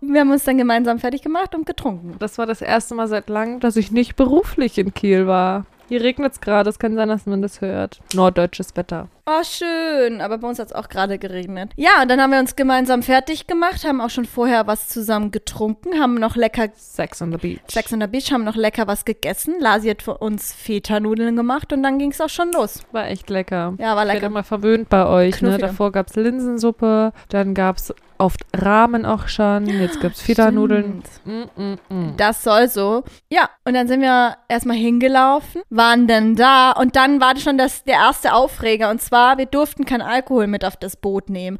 [0.00, 2.16] Wir haben uns dann gemeinsam fertig gemacht und getrunken.
[2.18, 5.66] Das war das erste Mal seit langem, dass ich nicht beruflich in Kiel war.
[5.88, 8.00] Hier regnet es gerade, es kann sein, dass man das hört.
[8.14, 9.08] Norddeutsches Wetter.
[9.26, 10.20] Oh, schön.
[10.20, 11.72] Aber bei uns hat es auch gerade geregnet.
[11.76, 15.30] Ja, und dann haben wir uns gemeinsam fertig gemacht, haben auch schon vorher was zusammen
[15.30, 17.60] getrunken, haben noch lecker Sex on the Beach.
[17.68, 19.54] Sex on the Beach, haben noch lecker was gegessen.
[19.60, 22.82] Lasi hat für uns Feta-Nudeln gemacht und dann ging es auch schon los.
[22.92, 23.74] War echt lecker.
[23.78, 24.26] Ja, war Ich werde lecker.
[24.26, 25.42] immer verwöhnt bei euch.
[25.42, 25.58] Ne?
[25.58, 31.02] Davor gab es Linsensuppe, dann gab es oft Ramen auch schon, jetzt gibt es Feta-Nudeln.
[31.24, 32.16] Mm, mm, mm.
[32.16, 33.04] Das soll so.
[33.30, 37.58] Ja, und dann sind wir erstmal hingelaufen, waren dann da und dann war das schon
[37.58, 38.90] das, der erste Aufreger.
[38.90, 41.58] Und zwar, wir durften kein Alkohol mit auf das Boot nehmen.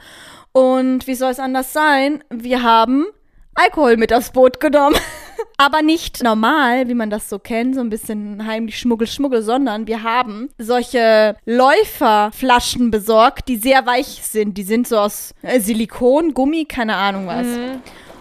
[0.52, 2.24] Und wie soll es anders sein?
[2.30, 3.06] Wir haben
[3.54, 4.96] Alkohol mit aufs Boot genommen.
[5.60, 9.88] Aber nicht normal, wie man das so kennt, so ein bisschen heimlich Schmuggel, Schmuggel, sondern
[9.88, 14.56] wir haben solche Läuferflaschen besorgt, die sehr weich sind.
[14.56, 17.46] Die sind so aus äh, Silikon, Gummi, keine Ahnung was.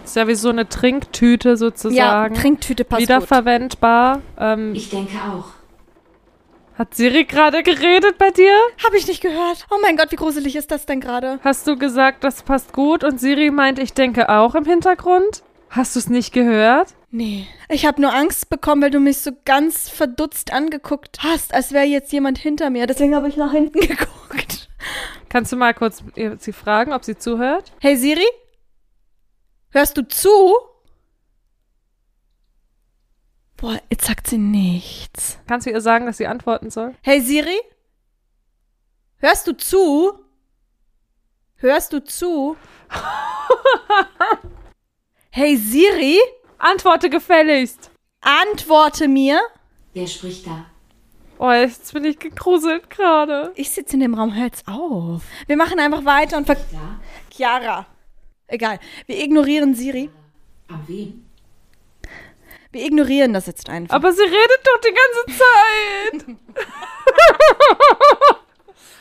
[0.04, 2.34] Ist ja wie so eine Trinktüte Ja, sozusagen.
[2.34, 3.08] Trinktüte passt gut.
[3.08, 4.20] Wiederverwendbar.
[4.36, 5.44] Ähm, Ich denke auch.
[6.76, 8.52] hat Siri gerade geredet bei dir?
[8.84, 9.64] Habe ich nicht gehört.
[9.70, 11.38] Oh mein Gott, wie gruselig ist das denn gerade?
[11.44, 13.04] Hast du gesagt, das passt gut?
[13.04, 15.44] Und Siri meint, ich denke auch im Hintergrund?
[15.70, 16.94] Hast du es nicht gehört?
[17.10, 17.46] Nee.
[17.70, 21.86] Ich habe nur Angst bekommen, weil du mich so ganz verdutzt angeguckt hast, als wäre
[21.86, 22.86] jetzt jemand hinter mir.
[22.86, 24.68] Deswegen habe ich nach hinten geguckt.
[25.28, 26.02] Kannst du mal kurz
[26.38, 27.72] sie fragen, ob sie zuhört?
[27.80, 28.26] Hey Siri?
[29.70, 30.54] Hörst du zu?
[33.56, 35.38] Boah, jetzt sagt sie nichts.
[35.46, 36.94] Kannst du ihr sagen, dass sie antworten soll?
[37.02, 37.58] Hey Siri?
[39.16, 40.12] Hörst du zu?
[41.56, 42.56] Hörst du zu?
[45.30, 46.18] hey Siri?
[46.58, 47.90] Antworte gefälligst!
[48.20, 49.40] Antworte mir.
[49.94, 50.66] Wer spricht da?
[51.38, 53.52] Oh, jetzt bin ich gegruselt gerade.
[53.54, 55.22] Ich sitze in dem Raum, hör jetzt auf.
[55.46, 56.56] Wir machen einfach weiter und ver...
[56.56, 56.98] Da?
[57.32, 57.86] Chiara.
[58.48, 58.80] Egal.
[59.06, 60.10] Wir ignorieren Siri.
[60.68, 61.24] An wen?
[62.72, 63.94] Wir ignorieren das jetzt einfach.
[63.94, 65.26] Aber sie redet doch die ganze
[66.26, 66.36] Zeit.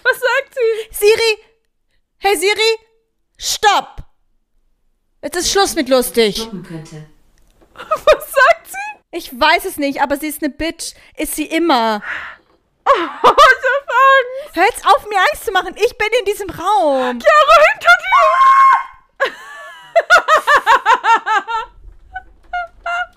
[0.04, 0.96] Was sagt sie?
[0.96, 1.38] Siri!
[2.20, 2.78] Hey Siri!
[3.38, 4.04] Stopp!
[5.24, 6.38] Jetzt ist Schluss mit lustig.
[6.38, 7.08] Stoppen könnte.
[9.18, 10.94] Ich weiß es nicht, aber sie ist eine Bitch.
[11.16, 12.04] Ist sie immer.
[12.90, 14.56] Oh, ich hab Angst.
[14.56, 15.76] Hör jetzt auf, mir Angst zu machen.
[15.76, 17.20] Ich bin in diesem Raum.
[17.20, 19.34] Chiara hinter dir.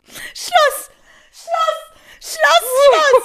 [0.35, 0.91] Schluss!
[1.31, 1.79] Schluss!
[2.19, 2.67] Schluss!
[2.83, 3.25] Schluss!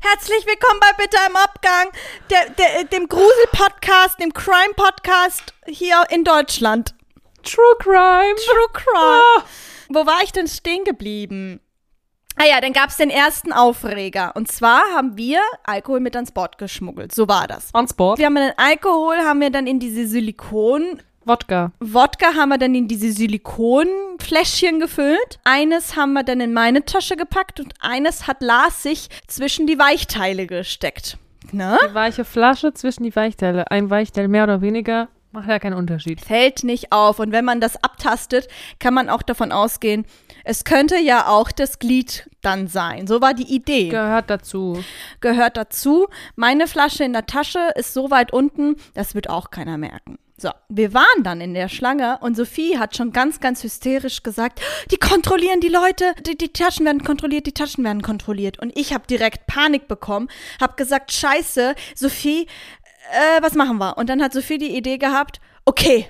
[0.00, 1.92] Herzlich willkommen bei Bitter im Abgang,
[2.30, 6.96] der, der, dem Grusel-Podcast, dem Crime-Podcast hier in Deutschland.
[7.44, 8.34] True Crime.
[8.34, 9.44] True Crime.
[9.92, 11.60] Wo war ich denn stehen geblieben?
[12.36, 14.32] Ah ja, dann gab es den ersten Aufreger.
[14.36, 17.12] Und zwar haben wir Alkohol mit ans Board geschmuggelt.
[17.12, 17.70] So war das.
[17.74, 18.18] On Sport.
[18.18, 21.72] Wir haben den Alkohol, haben wir dann in diese Silikon, Wodka.
[21.80, 25.38] Wodka haben wir dann in diese Silikonfläschchen gefüllt.
[25.44, 29.78] Eines haben wir dann in meine Tasche gepackt und eines hat Lars sich zwischen die
[29.78, 31.18] Weichteile gesteckt.
[31.52, 31.78] Ne?
[31.90, 33.70] Die weiche Flasche zwischen die Weichteile.
[33.70, 36.20] Ein Weichteil mehr oder weniger macht ja keinen Unterschied.
[36.20, 37.18] Fällt nicht auf.
[37.18, 40.04] Und wenn man das abtastet, kann man auch davon ausgehen,
[40.44, 43.06] es könnte ja auch das Glied dann sein.
[43.06, 43.88] So war die Idee.
[43.88, 44.82] Gehört dazu.
[45.20, 46.08] Gehört dazu.
[46.36, 50.18] Meine Flasche in der Tasche ist so weit unten, das wird auch keiner merken.
[50.40, 54.62] So, wir waren dann in der Schlange und Sophie hat schon ganz, ganz hysterisch gesagt,
[54.90, 58.58] die kontrollieren die Leute, die, die Taschen werden kontrolliert, die Taschen werden kontrolliert.
[58.58, 62.46] Und ich habe direkt Panik bekommen, habe gesagt, scheiße, Sophie,
[63.10, 63.96] äh, was machen wir?
[63.98, 66.08] Und dann hat Sophie die Idee gehabt, okay,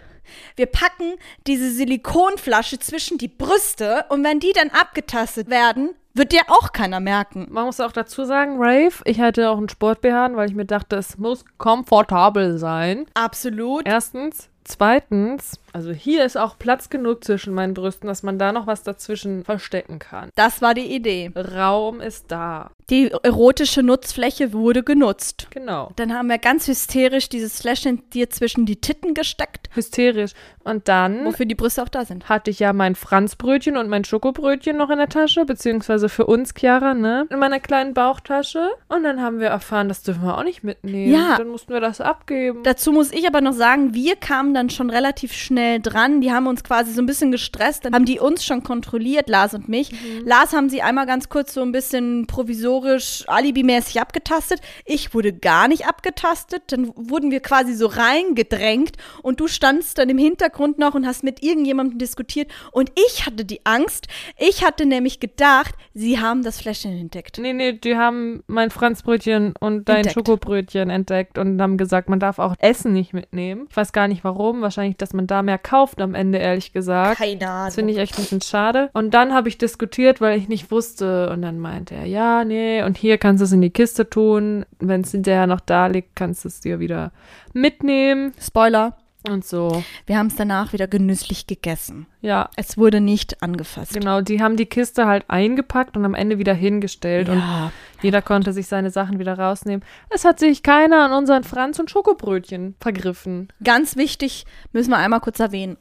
[0.57, 1.15] wir packen
[1.47, 6.99] diese Silikonflasche zwischen die Brüste und wenn die dann abgetastet werden, Wird dir auch keiner
[6.99, 7.47] merken.
[7.51, 10.97] Man muss auch dazu sagen, Rave, ich hatte auch einen Sport-BH, weil ich mir dachte,
[10.97, 13.07] es muss komfortabel sein.
[13.15, 13.87] Absolut.
[13.87, 14.49] Erstens.
[14.65, 18.83] Zweitens, also hier ist auch Platz genug zwischen meinen Brüsten, dass man da noch was
[18.83, 20.31] dazwischen verstecken kann.
[20.37, 21.33] Das war die Idee.
[21.35, 22.71] Raum ist da.
[22.91, 25.47] Die erotische Nutzfläche wurde genutzt.
[25.51, 25.93] Genau.
[25.97, 30.33] Dann haben wir ganz hysterisch dieses Fläschchen dir zwischen die Titten gesteckt, Hysterisch.
[30.63, 32.29] Und dann wofür die Brüste auch da sind.
[32.29, 36.53] hatte ich ja mein Franzbrötchen und mein Schokobrötchen noch in der Tasche, beziehungsweise für uns,
[36.55, 37.27] Chiara, ne?
[37.31, 38.69] In meiner kleinen Bauchtasche.
[38.89, 41.13] Und dann haben wir erfahren, das dürfen wir auch nicht mitnehmen.
[41.13, 41.39] Ja.
[41.39, 42.63] Dann mussten wir das abgeben.
[42.65, 46.21] Dazu muss ich aber noch sagen, wir kamen dann schon relativ schnell dran.
[46.21, 47.87] Die haben uns quasi so ein bisschen gestresst.
[47.87, 49.91] Dann haben die uns schon kontrolliert, Lars und mich.
[50.25, 52.80] Lars haben sie einmal ganz kurz so ein bisschen provisorisch,
[53.27, 54.61] alibimäßig abgetastet.
[54.85, 56.63] Ich wurde gar nicht abgetastet.
[56.69, 61.23] Dann wurden wir quasi so reingedrängt und du standst dann im Hintergrund noch und hast
[61.25, 62.51] mit irgendjemandem diskutiert.
[62.73, 64.09] Und ich hatte die Angst.
[64.39, 67.39] Ich hatte nämlich gedacht, sie haben das Fläschchen entdeckt.
[67.39, 70.15] Nee, nee, die haben mein Franzbrötchen und dein Entdeckt.
[70.15, 73.67] Schokobrötchen entdeckt und haben gesagt, man darf auch Essen nicht mitnehmen.
[73.71, 74.63] Ich weiß gar nicht warum.
[74.63, 77.19] Wahrscheinlich, dass man da mehr kauft am Ende, ehrlich gesagt.
[77.19, 77.67] Keine Ahnung.
[77.67, 78.91] Das finde ich echt ein bisschen schade.
[78.93, 81.31] Und dann habe ich diskutiert, weil ich nicht wusste.
[81.31, 84.65] Und dann meinte er, ja, nee, und hier kannst du es in die Kiste tun.
[84.79, 87.13] Wenn es hinterher noch da liegt, kannst du es dir wieder
[87.53, 88.33] mitnehmen.
[88.41, 88.97] Spoiler.
[89.29, 89.83] Und so.
[90.07, 92.07] Wir haben es danach wieder genüsslich gegessen.
[92.23, 93.95] Ja, Es wurde nicht angefasst.
[93.95, 94.21] genau.
[94.21, 97.29] Die haben die Kiste halt eingepackt und am Ende wieder hingestellt.
[97.31, 97.73] Und Ja.
[98.03, 99.83] jeder konnte sich seine Sachen wieder rausnehmen.
[100.11, 103.49] Es hat sich keiner an unseren Franz- und Schokobrötchen vergriffen.
[103.65, 105.79] Ganz wichtig, müssen wir einmal kurz erwähnen.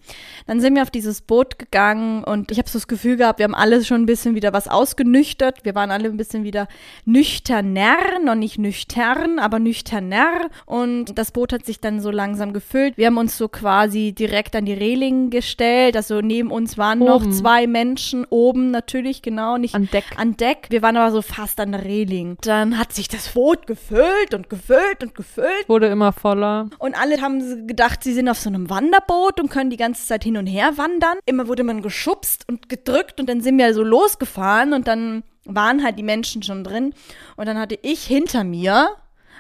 [0.48, 3.44] Dann sind wir auf dieses Boot gegangen und ich habe so das Gefühl gehabt, wir
[3.44, 5.66] haben alle schon ein bisschen wieder was ausgenüchtert.
[5.66, 6.68] Wir waren alle ein bisschen wieder
[7.06, 10.50] nüchterner, noch nicht nüchtern, aber nüchterner.
[10.66, 12.98] Und das Boot hat sich dann so langsam gefüllt.
[12.98, 15.96] Wir haben uns so quasi direkt an die Reling gestellt.
[15.98, 17.34] Also neben uns waren noch Oben.
[17.34, 20.06] zwei Menschen oben natürlich, genau, nicht An Deck.
[20.16, 20.68] an Deck.
[20.70, 22.38] Wir waren aber so fast an der Reling.
[22.42, 25.68] Dann hat sich das Boot gefüllt und gefüllt und gefüllt.
[25.68, 26.70] Wurde immer voller.
[26.78, 30.24] Und alle haben gedacht, sie sind auf so einem Wanderboot und können die ganze Zeit
[30.24, 31.18] hin und her wandern.
[31.26, 35.84] Immer wurde man geschubst und gedrückt und dann sind wir so losgefahren und dann waren
[35.84, 36.94] halt die Menschen schon drin.
[37.36, 38.90] Und dann hatte ich hinter mir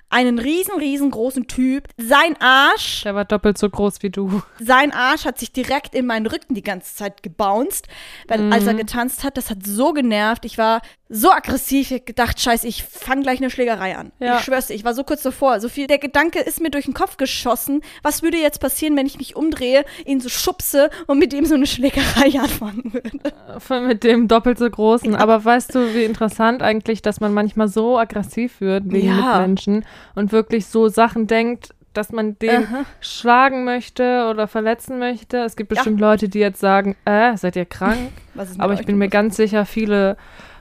[0.10, 1.88] einen riesen, riesengroßen Typ.
[1.98, 4.42] Sein Arsch, Der war doppelt so groß wie du.
[4.60, 7.88] sein Arsch hat sich direkt in meinen Rücken die ganze Zeit gebounced,
[8.28, 10.46] weil als er getanzt hat, das hat so genervt.
[10.46, 10.82] Ich war
[11.12, 14.12] so aggressiv, ich gedacht, scheiße, ich fange gleich eine Schlägerei an.
[14.20, 14.38] Ja.
[14.38, 15.60] Ich schwör's ich war so kurz davor.
[15.60, 17.82] So viel, der Gedanke ist mir durch den Kopf geschossen.
[18.04, 21.56] Was würde jetzt passieren, wenn ich mich umdrehe, ihn so schubse und mit ihm so
[21.56, 23.34] eine Schlägerei anfangen würde?
[23.60, 25.16] Von mit dem doppelt so großen.
[25.16, 29.40] Aber weißt du, wie interessant eigentlich, dass man manchmal so aggressiv wird wegen Ja.
[29.40, 29.86] Mitmenschen
[30.16, 32.86] und wirklich so Sachen denkt, dass man den Aha.
[33.02, 35.38] schlagen möchte oder verletzen möchte.
[35.38, 38.12] Es gibt bestimmt Leute, die jetzt sagen, äh, seid ihr krank?
[38.58, 40.16] Aber ich bin mir ganz sicher, viele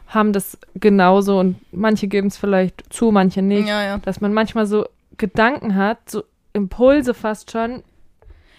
[0.09, 3.69] haben das genauso und manche geben es vielleicht zu, manche nicht.
[3.69, 3.99] Ja, ja.
[3.99, 4.87] Dass man manchmal so
[5.19, 6.25] Gedanken hat, so
[6.55, 7.83] Impulse fast schon,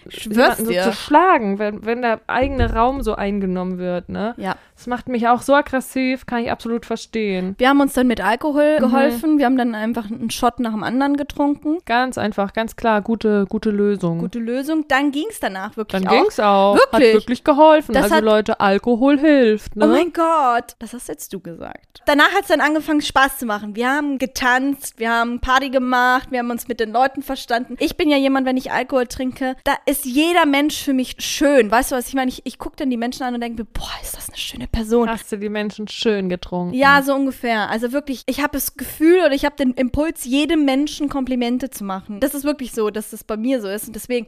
[0.08, 4.34] Ich jemanden schwör's so zu schlagen, wenn, wenn der eigene Raum so eingenommen wird, ne?
[4.36, 4.56] Ja.
[4.76, 7.54] Das macht mich auch so aggressiv, kann ich absolut verstehen.
[7.58, 8.82] Wir haben uns dann mit Alkohol Mhm.
[8.82, 9.38] geholfen.
[9.38, 11.78] Wir haben dann einfach einen Shot nach dem anderen getrunken.
[11.84, 14.18] Ganz einfach, ganz klar, gute, gute Lösung.
[14.18, 14.86] Gute Lösung.
[14.88, 16.22] Dann ging's danach wirklich Dann auch.
[16.22, 16.74] ging's auch.
[16.76, 17.08] Wirklich?
[17.14, 17.92] Hat wirklich geholfen.
[17.92, 19.84] Das also hat- Leute, Alkohol hilft, ne?
[19.84, 22.00] Oh mein Gott, das hast jetzt du gesagt.
[22.06, 23.76] Danach hat es dann angefangen, Spaß zu machen.
[23.76, 27.76] Wir haben getanzt, wir haben Party gemacht, wir haben uns mit den Leuten verstanden.
[27.78, 31.70] Ich bin ja jemand, wenn ich Alkohol trinke, da ist jeder Mensch für mich schön.
[31.70, 32.30] Weißt du, was ich meine?
[32.30, 34.66] Ich, ich gucke dann die Menschen an und denke mir, boah, ist das eine schöne
[34.68, 35.08] Person.
[35.08, 36.74] Hast du die Menschen schön getrunken?
[36.74, 37.68] Ja, so ungefähr.
[37.68, 41.84] Also wirklich, ich habe das Gefühl oder ich habe den Impuls, jedem Menschen Komplimente zu
[41.84, 42.20] machen.
[42.20, 43.88] Das ist wirklich so, dass das bei mir so ist.
[43.88, 44.26] Und deswegen,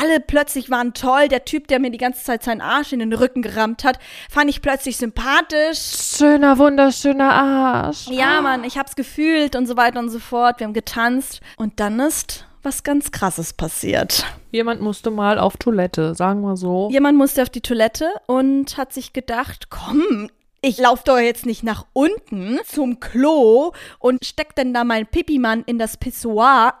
[0.00, 1.28] alle plötzlich waren toll.
[1.28, 3.98] Der Typ, der mir die ganze Zeit seinen Arsch in den Rücken gerammt hat,
[4.30, 5.78] fand ich plötzlich sympathisch.
[6.16, 8.08] Schöner, wunderschöner Arsch.
[8.08, 10.60] Ja, Mann, ich hab's gefühlt und so weiter und so fort.
[10.60, 11.40] Wir haben getanzt.
[11.56, 14.24] Und dann ist was ganz Krasses passiert.
[14.50, 16.88] Jemand musste mal auf Toilette, sagen wir so.
[16.90, 20.28] Jemand musste auf die Toilette und hat sich gedacht, komm,
[20.60, 25.64] ich laufe doch jetzt nicht nach unten zum Klo und steck dann da meinen Pipimann
[25.66, 26.74] in das Pissoir.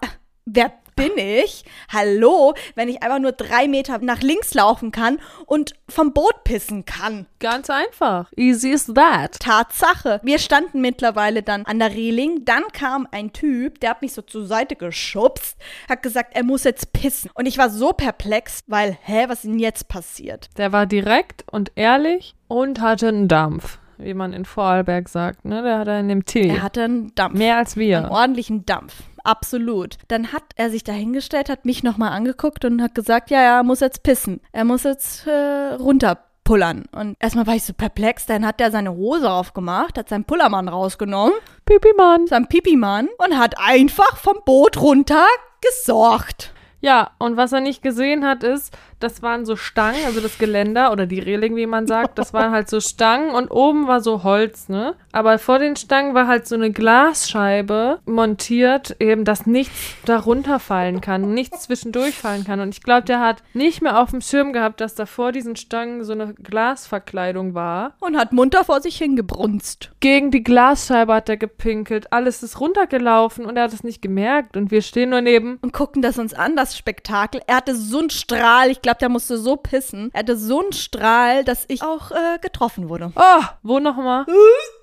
[0.44, 1.64] Wer bin ich?
[1.92, 6.84] Hallo, wenn ich einfach nur drei Meter nach links laufen kann und vom Boot pissen
[6.84, 7.26] kann.
[7.38, 8.30] Ganz einfach.
[8.36, 9.38] Easy as that.
[9.40, 10.20] Tatsache.
[10.22, 12.44] Wir standen mittlerweile dann an der Reling.
[12.44, 15.56] Dann kam ein Typ, der hat mich so zur Seite geschubst,
[15.88, 17.30] hat gesagt, er muss jetzt pissen.
[17.34, 20.48] Und ich war so perplex, weil, hä, was ist denn jetzt passiert?
[20.58, 25.44] Der war direkt und ehrlich und hatte einen Dampf, wie man in Vorarlberg sagt.
[25.44, 25.62] Ne?
[25.62, 26.48] Der hatte einen im Tee.
[26.48, 27.36] Er hatte einen Dampf.
[27.36, 28.10] Mehr als Einen wir.
[28.10, 28.94] ordentlichen Dampf.
[29.24, 29.98] Absolut.
[30.08, 33.62] Dann hat er sich dahingestellt, hat mich nochmal angeguckt und hat gesagt, ja, ja, er
[33.62, 34.40] muss jetzt pissen.
[34.52, 36.84] Er muss jetzt äh, runter pullern.
[36.92, 40.68] Und erstmal war ich so perplex, dann hat er seine Hose aufgemacht, hat seinen Pullermann
[40.68, 41.34] rausgenommen,
[41.66, 42.26] Pipi-Mann.
[42.26, 45.26] seinen Pipimann und hat einfach vom Boot runter
[45.60, 46.52] gesorgt.
[46.80, 50.92] Ja, und was er nicht gesehen hat, ist, das waren so Stangen, also das Geländer
[50.92, 54.22] oder die Reling, wie man sagt, das waren halt so Stangen und oben war so
[54.22, 54.94] Holz, ne?
[55.12, 61.00] Aber vor den Stangen war halt so eine Glasscheibe montiert, eben, dass nichts da runterfallen
[61.00, 62.60] kann, nichts zwischendurch fallen kann.
[62.60, 65.56] Und ich glaube, der hat nicht mehr auf dem Schirm gehabt, dass da vor diesen
[65.56, 67.94] Stangen so eine Glasverkleidung war.
[68.00, 69.90] Und hat munter vor sich hingebrunst.
[70.00, 74.56] Gegen die Glasscheibe hat er gepinkelt, alles ist runtergelaufen und er hat es nicht gemerkt
[74.56, 75.58] und wir stehen nur neben.
[75.60, 77.42] Und gucken das uns an, das Spektakel.
[77.46, 80.10] Er hatte so einen Strahl, ich glaube, der musste so pissen.
[80.12, 83.12] Er hatte so einen Strahl, dass ich auch äh, getroffen wurde.
[83.16, 84.26] Oh, wo nochmal?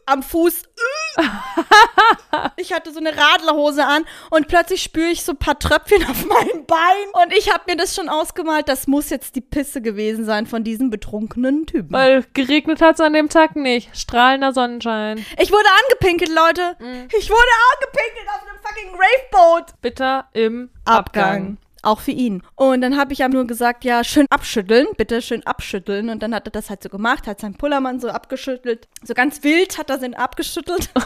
[0.06, 0.64] Am Fuß.
[2.56, 6.26] ich hatte so eine Radlerhose an und plötzlich spüre ich so ein paar Tröpfchen auf
[6.26, 7.24] meinem Bein.
[7.24, 10.64] Und ich habe mir das schon ausgemalt, das muss jetzt die Pisse gewesen sein von
[10.64, 11.92] diesem betrunkenen Typen.
[11.92, 13.96] Weil geregnet hat es an dem Tag nicht.
[13.96, 15.26] Strahlender Sonnenschein.
[15.40, 16.76] Ich wurde angepinkelt, Leute.
[17.18, 19.82] Ich wurde angepinkelt auf einem fucking Raveboat.
[19.82, 21.58] Bitter im Abgang.
[21.82, 22.44] Auch für ihn.
[22.56, 26.10] Und dann habe ich ihm nur gesagt, ja, schön abschütteln, bitte schön abschütteln.
[26.10, 28.88] Und dann hat er das halt so gemacht, hat seinen Pullermann so abgeschüttelt.
[29.04, 30.90] So ganz wild hat er den abgeschüttelt.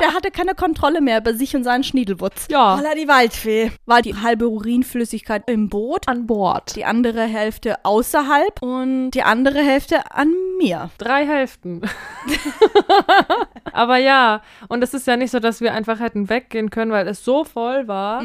[0.00, 2.46] Der hatte keine Kontrolle mehr über sich und seinen Schniedelwutz.
[2.50, 2.76] Ja.
[2.76, 3.72] Holla die Waldfee.
[3.86, 6.76] War die halbe Urinflüssigkeit im Boot, An Bord.
[6.76, 10.90] die andere Hälfte außerhalb und die andere Hälfte an mir.
[10.98, 11.82] Drei Hälften.
[13.72, 17.08] Aber ja, und es ist ja nicht so, dass wir einfach hätten weggehen können, weil
[17.08, 18.22] es so voll war.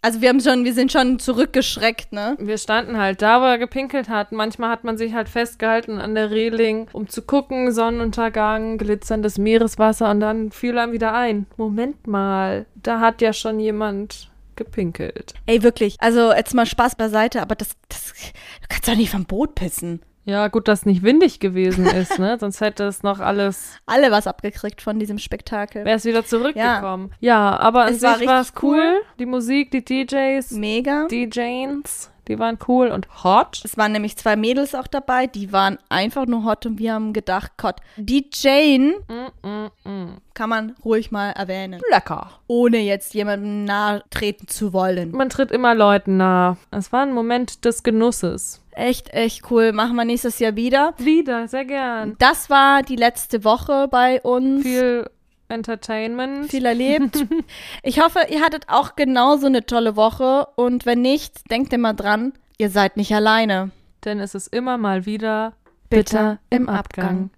[0.00, 2.36] Also wir haben schon, wir sind schon zurückgeschreckt, ne?
[2.38, 4.30] Wir standen halt da, wo er gepinkelt hat.
[4.30, 10.10] Manchmal hat man sich halt festgehalten an der Reling, um zu gucken, Sonnenuntergang, glitzerndes Meereswasser
[10.10, 11.46] und dann fiel einem wieder ein.
[11.56, 15.34] Moment mal, da hat ja schon jemand gepinkelt.
[15.46, 15.96] Ey, wirklich.
[15.98, 20.00] Also jetzt mal Spaß beiseite, aber das, das du kannst doch nicht vom Boot pissen.
[20.28, 22.36] Ja, gut, dass nicht windig gewesen ist, ne?
[22.40, 25.86] Sonst hätte es noch alles, Alle was abgekriegt von diesem Spektakel.
[25.86, 27.12] wäre es wieder zurückgekommen.
[27.18, 28.76] Ja, aber an Es war sich war es cool.
[28.78, 29.00] cool.
[29.18, 31.06] Die Musik, die DJs, Mega.
[31.10, 33.60] DJs, die waren cool und hot.
[33.64, 37.12] Es waren nämlich zwei Mädels auch dabei, die waren einfach nur hot und wir haben
[37.12, 40.16] gedacht, Gott, die Jane Mm, mm, mm.
[40.34, 41.80] kann man ruhig mal erwähnen.
[41.90, 42.30] Lecker.
[42.46, 45.12] Ohne jetzt jemandem nahe treten zu wollen.
[45.12, 46.56] Man tritt immer Leuten nah.
[46.70, 48.62] Es war ein Moment des Genusses.
[48.72, 49.72] Echt, echt cool.
[49.72, 50.94] Machen wir nächstes Jahr wieder.
[50.98, 52.16] Wieder, sehr gern.
[52.18, 54.62] Das war die letzte Woche bei uns.
[54.62, 55.08] Viel
[55.48, 56.50] Entertainment.
[56.50, 57.24] viel erlebt.
[57.82, 60.46] Ich hoffe, ihr hattet auch genauso eine tolle Woche.
[60.56, 63.70] Und wenn nicht, denkt immer dran, ihr seid nicht alleine.
[64.04, 65.54] denn es ist immer mal wieder
[65.90, 67.30] Bitter bitter im Abgang.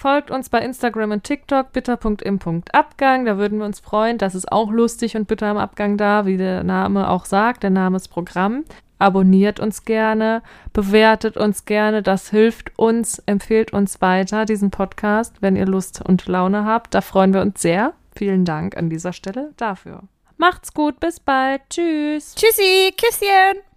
[0.00, 3.26] Folgt uns bei Instagram und TikTok bitter.im.abgang.
[3.26, 4.16] Da würden wir uns freuen.
[4.16, 7.64] Das ist auch lustig und bitter im Abgang da, wie der Name auch sagt.
[7.64, 8.64] Der Name ist Programm.
[8.98, 10.42] Abonniert uns gerne,
[10.72, 12.02] bewertet uns gerne.
[12.02, 16.94] Das hilft uns, empfehlt uns weiter, diesen Podcast, wenn ihr Lust und Laune habt.
[16.94, 17.92] Da freuen wir uns sehr.
[18.16, 20.04] Vielen Dank an dieser Stelle dafür.
[20.38, 21.60] Macht's gut, bis bald.
[21.68, 22.36] Tschüss.
[22.36, 23.69] Tschüssi, Küsschen.